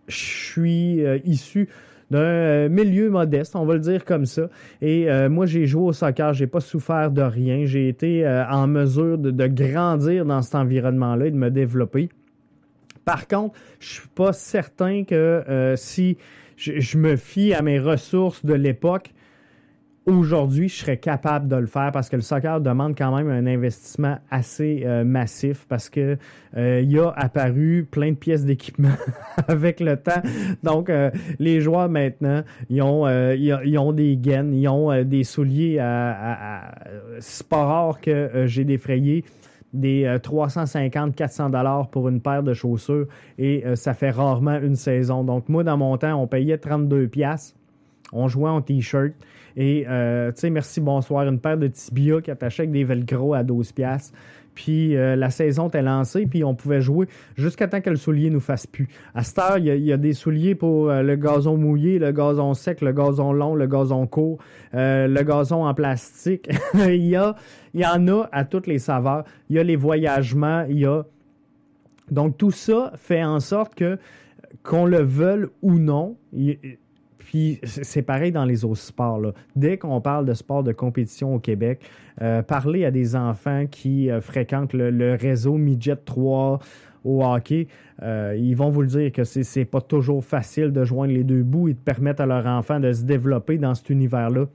suis 0.08 1.02
issu 1.24 1.70
d'un 2.10 2.18
euh, 2.18 2.68
milieu 2.68 3.10
modeste, 3.10 3.54
on 3.56 3.64
va 3.64 3.74
le 3.74 3.80
dire 3.80 4.04
comme 4.04 4.26
ça. 4.26 4.48
Et 4.80 5.10
euh, 5.10 5.28
moi, 5.28 5.46
j'ai 5.46 5.66
joué 5.66 5.82
au 5.82 5.92
soccer, 5.92 6.32
j'ai 6.32 6.46
pas 6.46 6.60
souffert 6.60 7.10
de 7.10 7.22
rien. 7.22 7.64
J'ai 7.66 7.88
été 7.88 8.26
euh, 8.26 8.46
en 8.48 8.66
mesure 8.66 9.18
de, 9.18 9.46
grandir 9.46 10.24
dans 10.24 10.42
cet 10.42 10.54
environnement-là 10.54 11.26
et 11.26 11.30
de 11.30 11.36
me 11.36 11.50
développer. 11.50 12.08
Par 13.04 13.26
contre, 13.26 13.58
je 13.80 13.88
suis 13.88 14.08
pas 14.08 14.32
certain 14.32 15.04
que 15.04 15.74
si 15.76 16.18
je, 16.56 16.98
me 16.98 17.16
fie 17.16 17.54
à 17.54 17.62
mes 17.62 17.78
ressources 17.78 18.44
de 18.44 18.52
l'époque, 18.52 19.14
aujourd'hui, 20.08 20.68
je 20.68 20.76
serais 20.76 20.96
capable 20.96 21.48
de 21.48 21.56
le 21.56 21.66
faire 21.66 21.92
parce 21.92 22.08
que 22.08 22.16
le 22.16 22.22
soccer 22.22 22.60
demande 22.60 22.96
quand 22.96 23.14
même 23.14 23.28
un 23.28 23.46
investissement 23.46 24.18
assez 24.30 24.82
euh, 24.84 25.04
massif 25.04 25.66
parce 25.68 25.88
que 25.88 26.16
euh, 26.56 26.80
y 26.84 26.98
a 26.98 27.10
apparu 27.10 27.86
plein 27.90 28.10
de 28.10 28.16
pièces 28.16 28.44
d'équipement 28.44 28.94
avec 29.48 29.80
le 29.80 29.96
temps. 29.96 30.22
Donc, 30.62 30.88
euh, 30.88 31.10
les 31.38 31.60
joueurs 31.60 31.88
maintenant, 31.88 32.42
ils 32.70 32.82
ont, 32.82 33.06
ils, 33.08 33.78
ont 33.78 33.92
des 33.92 34.16
gaines, 34.16 34.54
ils 34.54 34.68
ont 34.68 35.04
des 35.04 35.24
souliers 35.24 35.78
à, 35.78 36.74
C'est 37.20 37.52
rare 37.52 38.00
que 38.00 38.44
j'ai 38.46 38.64
défrayé 38.64 39.24
des 39.74 40.04
350-400 40.22 41.50
dollars 41.50 41.88
pour 41.90 42.08
une 42.08 42.20
paire 42.20 42.42
de 42.42 42.54
chaussures 42.54 43.06
et 43.38 43.64
ça 43.74 43.92
fait 43.92 44.10
rarement 44.10 44.58
une 44.58 44.76
saison. 44.76 45.24
Donc, 45.24 45.48
moi, 45.48 45.62
dans 45.62 45.76
mon 45.76 45.96
temps, 45.98 46.20
on 46.20 46.26
payait 46.26 46.58
32 46.58 47.08
pièces 47.08 47.54
on 48.12 48.28
jouait 48.28 48.50
en 48.50 48.60
t-shirt. 48.60 49.12
Et, 49.58 49.84
euh, 49.88 50.30
tu 50.30 50.42
sais, 50.42 50.50
merci, 50.50 50.80
bonsoir, 50.80 51.26
une 51.26 51.40
paire 51.40 51.58
de 51.58 51.66
tibias 51.66 52.20
qui 52.20 52.30
attachait 52.30 52.62
avec 52.62 52.70
des 52.70 52.84
velcro 52.84 53.34
à 53.34 53.42
12 53.42 53.72
pièces. 53.72 54.12
Puis 54.54 54.96
euh, 54.96 55.16
la 55.16 55.30
saison 55.30 55.66
était 55.66 55.82
lancée, 55.82 56.26
puis 56.26 56.44
on 56.44 56.54
pouvait 56.54 56.80
jouer 56.80 57.08
jusqu'à 57.36 57.66
temps 57.66 57.80
que 57.80 57.90
le 57.90 57.96
soulier 57.96 58.30
nous 58.30 58.40
fasse 58.40 58.68
plus. 58.68 58.88
À 59.16 59.24
cette 59.24 59.38
heure, 59.38 59.58
il 59.58 59.66
y, 59.66 59.92
a 59.92 59.96
des 59.96 60.12
souliers 60.12 60.54
pour 60.54 60.90
euh, 60.90 61.02
le 61.02 61.16
gazon 61.16 61.56
mouillé, 61.56 61.98
le 61.98 62.12
gazon 62.12 62.54
sec, 62.54 62.80
le 62.82 62.92
gazon 62.92 63.32
long, 63.32 63.56
le 63.56 63.66
gazon 63.66 64.06
court, 64.06 64.38
le 64.72 65.22
gazon 65.22 65.66
en 65.66 65.74
plastique. 65.74 66.48
il, 66.74 67.06
y 67.06 67.16
a, 67.16 67.34
en 67.74 68.08
a 68.08 68.28
à 68.30 68.44
toutes 68.44 68.68
les 68.68 68.78
saveurs. 68.78 69.24
Il 69.50 69.56
y 69.56 69.58
a 69.58 69.64
les 69.64 69.76
voyagements, 69.76 70.64
il 70.68 70.78
y 70.78 70.86
a... 70.86 71.04
Donc 72.12 72.38
tout 72.38 72.52
ça 72.52 72.92
fait 72.96 73.24
en 73.24 73.40
sorte 73.40 73.74
que, 73.74 73.98
qu'on 74.62 74.86
le 74.86 75.02
veuille 75.02 75.46
ou 75.62 75.78
non, 75.78 76.16
puis 77.28 77.60
c'est 77.62 78.00
pareil 78.00 78.32
dans 78.32 78.46
les 78.46 78.64
autres 78.64 78.80
sports. 78.80 79.20
Dès 79.54 79.76
qu'on 79.76 80.00
parle 80.00 80.24
de 80.24 80.32
sport 80.32 80.62
de 80.62 80.72
compétition 80.72 81.34
au 81.34 81.38
Québec, 81.38 81.82
euh, 82.22 82.40
parler 82.40 82.86
à 82.86 82.90
des 82.90 83.16
enfants 83.16 83.66
qui 83.70 84.10
euh, 84.10 84.22
fréquentent 84.22 84.72
le, 84.72 85.14
réseau 85.14 85.58
Midget 85.58 85.96
3 86.06 86.58
au 87.04 87.22
hockey, 87.22 87.68
euh, 88.02 88.34
ils 88.38 88.54
vont 88.54 88.70
vous 88.70 88.80
le 88.80 88.86
dire 88.86 89.12
que 89.12 89.24
c'est 89.24 89.66
pas 89.66 89.82
toujours 89.82 90.24
facile 90.24 90.72
de 90.72 90.84
joindre 90.84 91.12
les 91.12 91.22
deux 91.22 91.42
bouts 91.42 91.68
et 91.68 91.74
de 91.74 91.78
permettre 91.78 92.22
à 92.22 92.26
leur 92.26 92.46
enfant 92.46 92.80
de 92.80 92.94
se 92.94 93.02
développer 93.02 93.58
dans 93.58 93.74
cet 93.74 93.90
univers-là. 93.90 94.46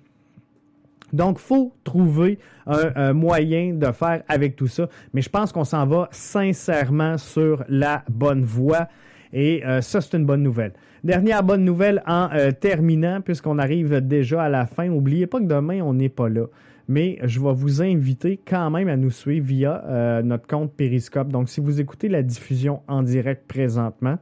Donc, 1.13 1.37
faut 1.37 1.75
trouver 1.83 2.39
un, 2.65 3.13
moyen 3.13 3.75
de 3.75 3.91
faire 3.91 4.23
avec 4.27 4.55
tout 4.55 4.65
ça. 4.65 4.89
Mais 5.13 5.21
je 5.21 5.29
pense 5.29 5.51
qu'on 5.51 5.63
s'en 5.63 5.85
va 5.85 6.09
sincèrement 6.09 7.19
sur 7.19 7.63
la 7.69 8.03
bonne 8.09 8.43
voie. 8.43 8.87
Et 9.31 9.61
ça, 9.81 10.01
c'est 10.01 10.17
une 10.17 10.25
bonne 10.25 10.41
nouvelle. 10.41 10.73
Dernière 11.03 11.43
bonne 11.43 11.65
nouvelle 11.65 12.01
en 12.07 12.29
euh, 12.31 12.51
terminant, 12.51 13.19
puisqu'on 13.19 13.59
arrive 13.59 13.99
déjà 13.99 14.43
à 14.43 14.49
la 14.49 14.65
fin. 14.65 14.87
N'oubliez 14.87 15.27
pas 15.27 15.39
que 15.39 15.45
demain, 15.45 15.81
on 15.81 15.93
n'est 15.93 16.07
pas 16.07 16.29
là. 16.29 16.45
Mais 16.87 17.19
je 17.23 17.41
vais 17.41 17.53
vous 17.53 17.81
inviter 17.81 18.39
quand 18.47 18.69
même 18.69 18.87
à 18.87 18.95
nous 18.95 19.09
suivre 19.09 19.45
via 19.45 19.83
euh, 19.85 20.21
notre 20.21 20.47
compte 20.47 20.71
Periscope. 20.71 21.27
Donc, 21.27 21.49
si 21.49 21.59
vous 21.59 21.81
écoutez 21.81 22.07
la 22.07 22.23
diffusion 22.23 22.79
en 22.87 23.03
direct 23.03 23.45
présentement, 23.49 24.17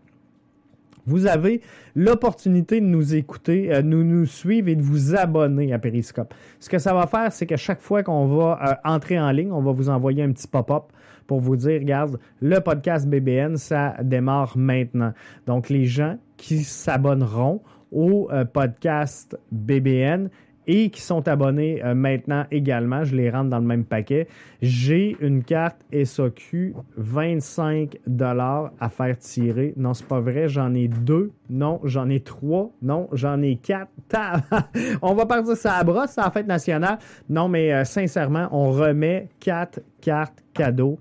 vous 1.06 1.28
avez 1.28 1.62
l'opportunité 1.96 2.82
de 2.82 2.88
nous 2.88 3.14
écouter, 3.14 3.72
euh, 3.72 3.84
nous, 3.84 4.26
suivre 4.26 4.68
et 4.68 4.76
de 4.76 4.82
vous 4.82 5.16
abonner 5.16 5.74
à 5.74 5.78
Periscope. 5.78 6.34
Ce 6.60 6.68
que 6.68 6.80
ça 6.80 6.96
va 6.96 7.06
faire, 7.06 7.32
c'est 7.32 7.46
que 7.46 7.58
chaque 7.58 7.82
fois 7.82 8.02
qu'on 8.02 8.26
va 8.26 8.82
entrer 8.86 9.20
en 9.20 9.30
ligne, 9.30 9.52
on 9.52 9.62
va 9.62 9.72
vous 9.72 9.90
envoyer 9.90 10.24
un 10.24 10.32
petit 10.32 10.48
pop-up 10.48 10.86
pour 11.28 11.42
vous 11.42 11.58
dire, 11.58 11.80
regarde, 11.80 12.20
le 12.42 12.60
podcast 12.60 13.08
BBN, 13.08 13.56
ça 13.58 13.96
démarre 14.02 14.58
maintenant. 14.58 15.14
Donc, 15.46 15.70
les 15.70 15.86
gens 15.86 16.18
qui 16.42 16.64
s'abonneront 16.64 17.62
au 17.92 18.28
euh, 18.32 18.46
podcast 18.46 19.38
BBN 19.52 20.30
et 20.66 20.90
qui 20.90 21.02
sont 21.02 21.28
abonnés 21.28 21.84
euh, 21.84 21.94
maintenant 21.94 22.46
également, 22.50 23.04
je 23.04 23.16
les 23.16 23.30
rentre 23.30 23.52
dans 23.52 23.60
le 23.60 23.66
même 23.66 23.86
paquet. 23.86 24.28
J'ai 24.60 25.16
une 25.20 25.44
carte 25.44 25.78
SOQ 25.94 26.74
25 26.98 27.96
dollars 28.08 28.72
à 28.80 28.90
faire 28.90 29.18
tirer. 29.20 29.76
Non, 29.78 29.94
c'est 29.94 30.08
pas 30.08 30.20
vrai, 30.20 30.48
j'en 30.48 30.74
ai 30.74 30.88
deux. 30.88 31.32
Non, 31.48 31.80
j'en 31.84 32.10
ai 32.10 32.22
trois. 32.22 32.72
Non, 32.82 33.08
j'en 33.12 33.40
ai 33.44 33.58
quatre. 33.58 33.92
on 35.04 35.14
va 35.14 35.28
partir 35.28 35.56
ça 35.56 35.76
à 35.76 35.84
brosse, 35.84 36.12
c'est 36.16 36.22
la 36.22 36.32
fête 36.32 36.48
nationale. 36.48 36.98
Non, 37.30 37.50
mais 37.50 37.72
euh, 37.72 37.84
sincèrement, 37.84 38.48
on 38.52 38.72
remet 38.72 39.30
quatre 39.40 39.80
cartes 40.02 40.44
cadeaux 40.54 40.98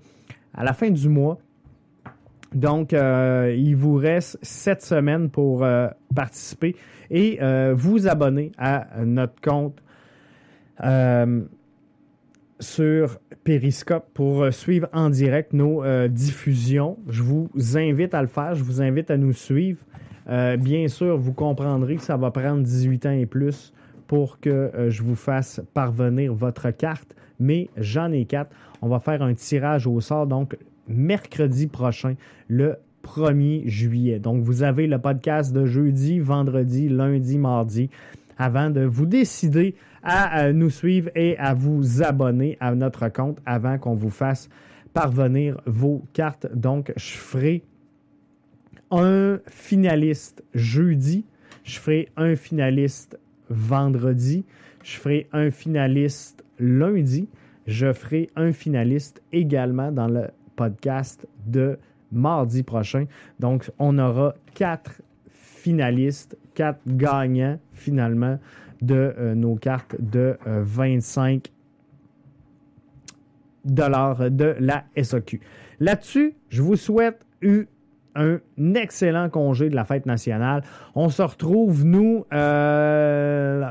à 0.53 0.63
la 0.63 0.73
fin 0.73 0.91
du 0.91 1.09
mois. 1.09 1.39
Donc, 2.53 2.93
euh, 2.93 3.55
il 3.57 3.75
vous 3.75 3.95
reste 3.95 4.37
sept 4.41 4.81
semaines 4.81 5.29
pour 5.29 5.65
participer 6.13 6.75
et 7.11 7.39
euh, 7.41 7.73
vous 7.75 8.07
abonner 8.07 8.51
à 8.57 8.87
notre 9.05 9.39
compte 9.41 9.83
euh, 10.83 11.41
sur 12.59 13.19
Periscope 13.43 14.07
pour 14.13 14.43
euh, 14.43 14.51
suivre 14.51 14.87
en 14.93 15.09
direct 15.09 15.53
nos 15.53 15.83
diffusions. 16.07 16.97
Je 17.09 17.21
vous 17.21 17.49
invite 17.75 18.13
à 18.13 18.21
le 18.21 18.27
faire, 18.27 18.55
je 18.55 18.63
vous 18.63 18.81
invite 18.81 19.11
à 19.11 19.17
nous 19.17 19.33
suivre. 19.33 19.79
bien 20.27 20.87
sûr, 20.87 21.17
vous 21.17 21.33
comprendrez 21.33 21.97
que 21.97 22.03
ça 22.03 22.15
va 22.15 22.31
prendre 22.31 22.63
18 22.63 23.05
ans 23.05 23.11
et 23.11 23.25
plus 23.25 23.73
pour 24.07 24.39
que 24.39 24.71
je 24.89 25.03
vous 25.03 25.15
fasse 25.15 25.61
parvenir 25.73 26.33
votre 26.33 26.71
carte, 26.71 27.15
mais 27.39 27.69
j'en 27.77 28.11
ai 28.11 28.25
quatre. 28.25 28.51
On 28.81 28.87
va 28.87 28.99
faire 28.99 29.21
un 29.21 29.33
tirage 29.33 29.87
au 29.87 29.99
sort, 30.01 30.27
donc 30.27 30.57
mercredi 30.91 31.67
prochain, 31.67 32.15
le 32.47 32.77
1er 33.03 33.67
juillet. 33.67 34.19
Donc, 34.19 34.43
vous 34.43 34.63
avez 34.63 34.87
le 34.87 34.99
podcast 34.99 35.53
de 35.53 35.65
jeudi, 35.65 36.19
vendredi, 36.19 36.89
lundi, 36.89 37.37
mardi, 37.37 37.89
avant 38.37 38.69
de 38.69 38.81
vous 38.81 39.05
décider 39.05 39.75
à 40.03 40.51
nous 40.51 40.69
suivre 40.69 41.09
et 41.15 41.37
à 41.37 41.53
vous 41.53 42.01
abonner 42.01 42.57
à 42.59 42.73
notre 42.73 43.07
compte 43.09 43.39
avant 43.45 43.77
qu'on 43.77 43.93
vous 43.93 44.09
fasse 44.09 44.49
parvenir 44.93 45.61
vos 45.65 46.03
cartes. 46.13 46.47
Donc, 46.53 46.91
je 46.97 47.11
ferai 47.11 47.63
un 48.89 49.39
finaliste 49.47 50.43
jeudi, 50.53 51.25
je 51.63 51.79
ferai 51.79 52.09
un 52.17 52.35
finaliste 52.35 53.17
vendredi, 53.49 54.43
je 54.83 54.97
ferai 54.97 55.27
un 55.31 55.51
finaliste 55.51 56.43
lundi, 56.59 57.27
je 57.67 57.93
ferai 57.93 58.29
un 58.35 58.51
finaliste 58.51 59.21
également 59.31 59.91
dans 59.91 60.07
le 60.07 60.29
de 61.45 61.77
mardi 62.11 62.63
prochain. 62.63 63.05
Donc, 63.39 63.71
on 63.79 63.97
aura 63.97 64.35
quatre 64.53 65.01
finalistes, 65.29 66.37
quatre 66.53 66.81
gagnants 66.87 67.59
finalement 67.73 68.37
de 68.81 69.13
euh, 69.17 69.35
nos 69.35 69.55
cartes 69.55 69.95
de 69.99 70.37
25 70.45 71.47
euh, 71.47 71.49
dollars 73.65 74.31
de 74.31 74.55
la 74.59 74.83
SOQ. 75.01 75.39
Là-dessus, 75.79 76.33
je 76.49 76.61
vous 76.61 76.75
souhaite 76.75 77.25
un 78.15 78.39
excellent 78.75 79.29
congé 79.29 79.69
de 79.69 79.75
la 79.75 79.85
fête 79.85 80.05
nationale. 80.05 80.63
On 80.95 81.09
se 81.09 81.21
retrouve, 81.21 81.85
nous, 81.85 82.25
euh, 82.33 83.69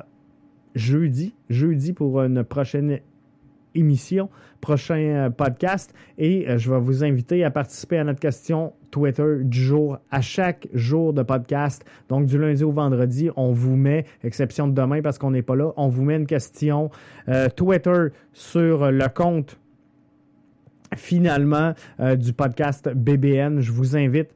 jeudi, 0.75 1.35
jeudi 1.49 1.93
pour 1.93 2.23
une 2.23 2.45
prochaine 2.45 3.01
émission, 3.75 4.29
prochain 4.61 4.99
euh, 4.99 5.31
podcast. 5.31 5.95
Et 6.19 6.49
euh, 6.49 6.59
je 6.59 6.71
vais 6.71 6.79
vous 6.79 7.05
inviter 7.05 7.45
à 7.45 7.51
participer 7.51 7.99
à 7.99 8.05
notre 8.05 8.21
question 8.21 8.73
Twitter 8.91 9.39
du 9.43 9.61
jour 9.61 9.99
à 10.11 10.21
chaque 10.21 10.69
jour 10.75 11.13
de 11.13 11.23
podcast. 11.23 11.85
Donc, 12.09 12.27
du 12.27 12.39
lundi 12.39 12.65
au 12.65 12.73
vendredi, 12.73 13.31
on 13.37 13.53
vous 13.53 13.77
met, 13.77 14.05
exception 14.25 14.69
de 14.69 14.75
demain 14.75 15.03
parce 15.03 15.19
qu'on 15.19 15.31
n'est 15.31 15.43
pas 15.43 15.57
là, 15.57 15.73
on 15.77 15.89
vous 15.89 16.03
met 16.03 16.17
une 16.17 16.27
question 16.27 16.91
euh, 17.29 17.49
Twitter 17.49 18.09
sur 18.33 18.91
le 18.91 19.09
compte 19.09 19.59
finalement 20.97 21.73
du 22.17 22.33
podcast 22.33 22.91
BBN. 22.93 23.61
Je 23.61 23.71
vous 23.71 23.97
invite 23.97 24.35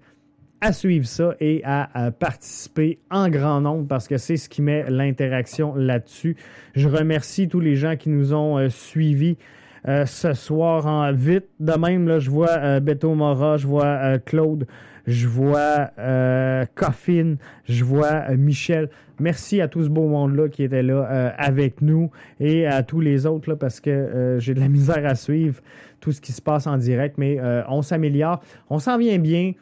à 0.65 0.73
suivre 0.73 1.07
ça 1.07 1.35
et 1.41 1.61
à, 1.65 2.11
participer 2.11 2.99
en 3.11 3.29
grand 3.29 3.61
nombre 3.61 3.87
parce 3.87 4.09
que 4.09 4.17
c'est 4.17 4.39
ce 4.39 4.49
qui 4.49 4.63
met 4.63 4.89
l'interaction 4.89 5.75
là-dessus. 5.75 6.37
Je 6.75 6.89
remercie 6.89 7.49
tous 7.49 7.61
les 7.61 7.77
gens 7.77 7.97
qui 7.97 8.09
nous 8.09 8.33
ont 8.33 8.59
euh, 8.59 8.71
suivis. 8.71 9.37
Euh, 9.87 10.07
ce 10.07 10.33
soir 10.33 10.87
en 10.87 11.13
vite. 11.13 11.45
De 11.61 11.75
même, 11.75 12.09
là, 12.09 12.19
je 12.19 12.31
vois 12.31 12.53
euh, 12.53 12.81
Beto 12.81 13.15
Mora, 13.15 13.59
je 13.59 13.67
vois 13.67 14.19
Claude, 14.21 14.67
je 15.07 15.29
vois 15.29 15.91
Coffin, 16.75 17.35
je 17.67 17.85
vois 17.85 18.31
Michel. 18.31 18.89
Merci 19.21 19.61
à 19.61 19.69
tout 19.69 19.85
ce 19.85 19.91
beau 19.91 20.09
monde-là 20.09 20.49
qui 20.49 20.63
était 20.63 20.83
là 20.83 21.35
avec 21.37 21.83
nous 21.83 22.11
et 22.41 22.67
à 22.67 22.83
tous 22.83 23.01
les 23.01 23.27
autres 23.27 23.51
là, 23.51 23.57
parce 23.57 23.79
que 23.79 24.39
j'ai 24.39 24.55
de 24.55 24.61
la 24.61 24.69
misère 24.69 25.05
à 25.05 25.17
suivre 25.17 25.61
tout 26.01 26.13
ce 26.13 26.23
qui 26.23 26.33
se 26.33 26.41
passe 26.41 26.67
en 26.67 26.79
direct, 26.79 27.19
mais 27.19 27.39
on 27.69 27.83
s'améliore. 27.83 28.41
On 28.71 28.79
s'en 28.79 28.97
vient 28.97 29.19
bien 29.19 29.53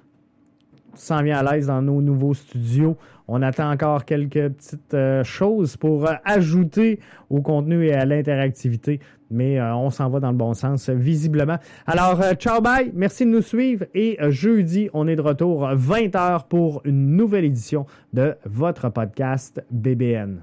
s'en 0.94 1.22
vient 1.22 1.38
à 1.38 1.52
l'aise 1.52 1.66
dans 1.66 1.82
nos 1.82 2.00
nouveaux 2.00 2.34
studios. 2.34 2.96
On 3.28 3.40
attend 3.42 3.70
encore 3.70 4.04
quelques 4.04 4.50
petites 4.50 4.94
euh, 4.94 5.24
choses 5.24 5.76
pour 5.76 6.06
euh, 6.06 6.14
ajouter 6.24 7.00
au 7.30 7.40
contenu 7.40 7.86
et 7.86 7.94
à 7.94 8.04
l'interactivité, 8.04 9.00
mais 9.30 9.58
euh, 9.58 9.74
on 9.74 9.90
s'en 9.90 10.10
va 10.10 10.20
dans 10.20 10.30
le 10.30 10.36
bon 10.36 10.54
sens, 10.54 10.90
visiblement. 10.90 11.56
Alors, 11.86 12.20
ciao, 12.34 12.60
bye, 12.60 12.90
merci 12.94 13.24
de 13.24 13.30
nous 13.30 13.42
suivre 13.42 13.86
et 13.94 14.18
jeudi, 14.28 14.90
on 14.92 15.08
est 15.08 15.16
de 15.16 15.22
retour 15.22 15.68
20h 15.68 16.48
pour 16.48 16.82
une 16.84 17.16
nouvelle 17.16 17.44
édition 17.44 17.86
de 18.12 18.34
votre 18.44 18.90
podcast 18.90 19.64
BBN. 19.70 20.42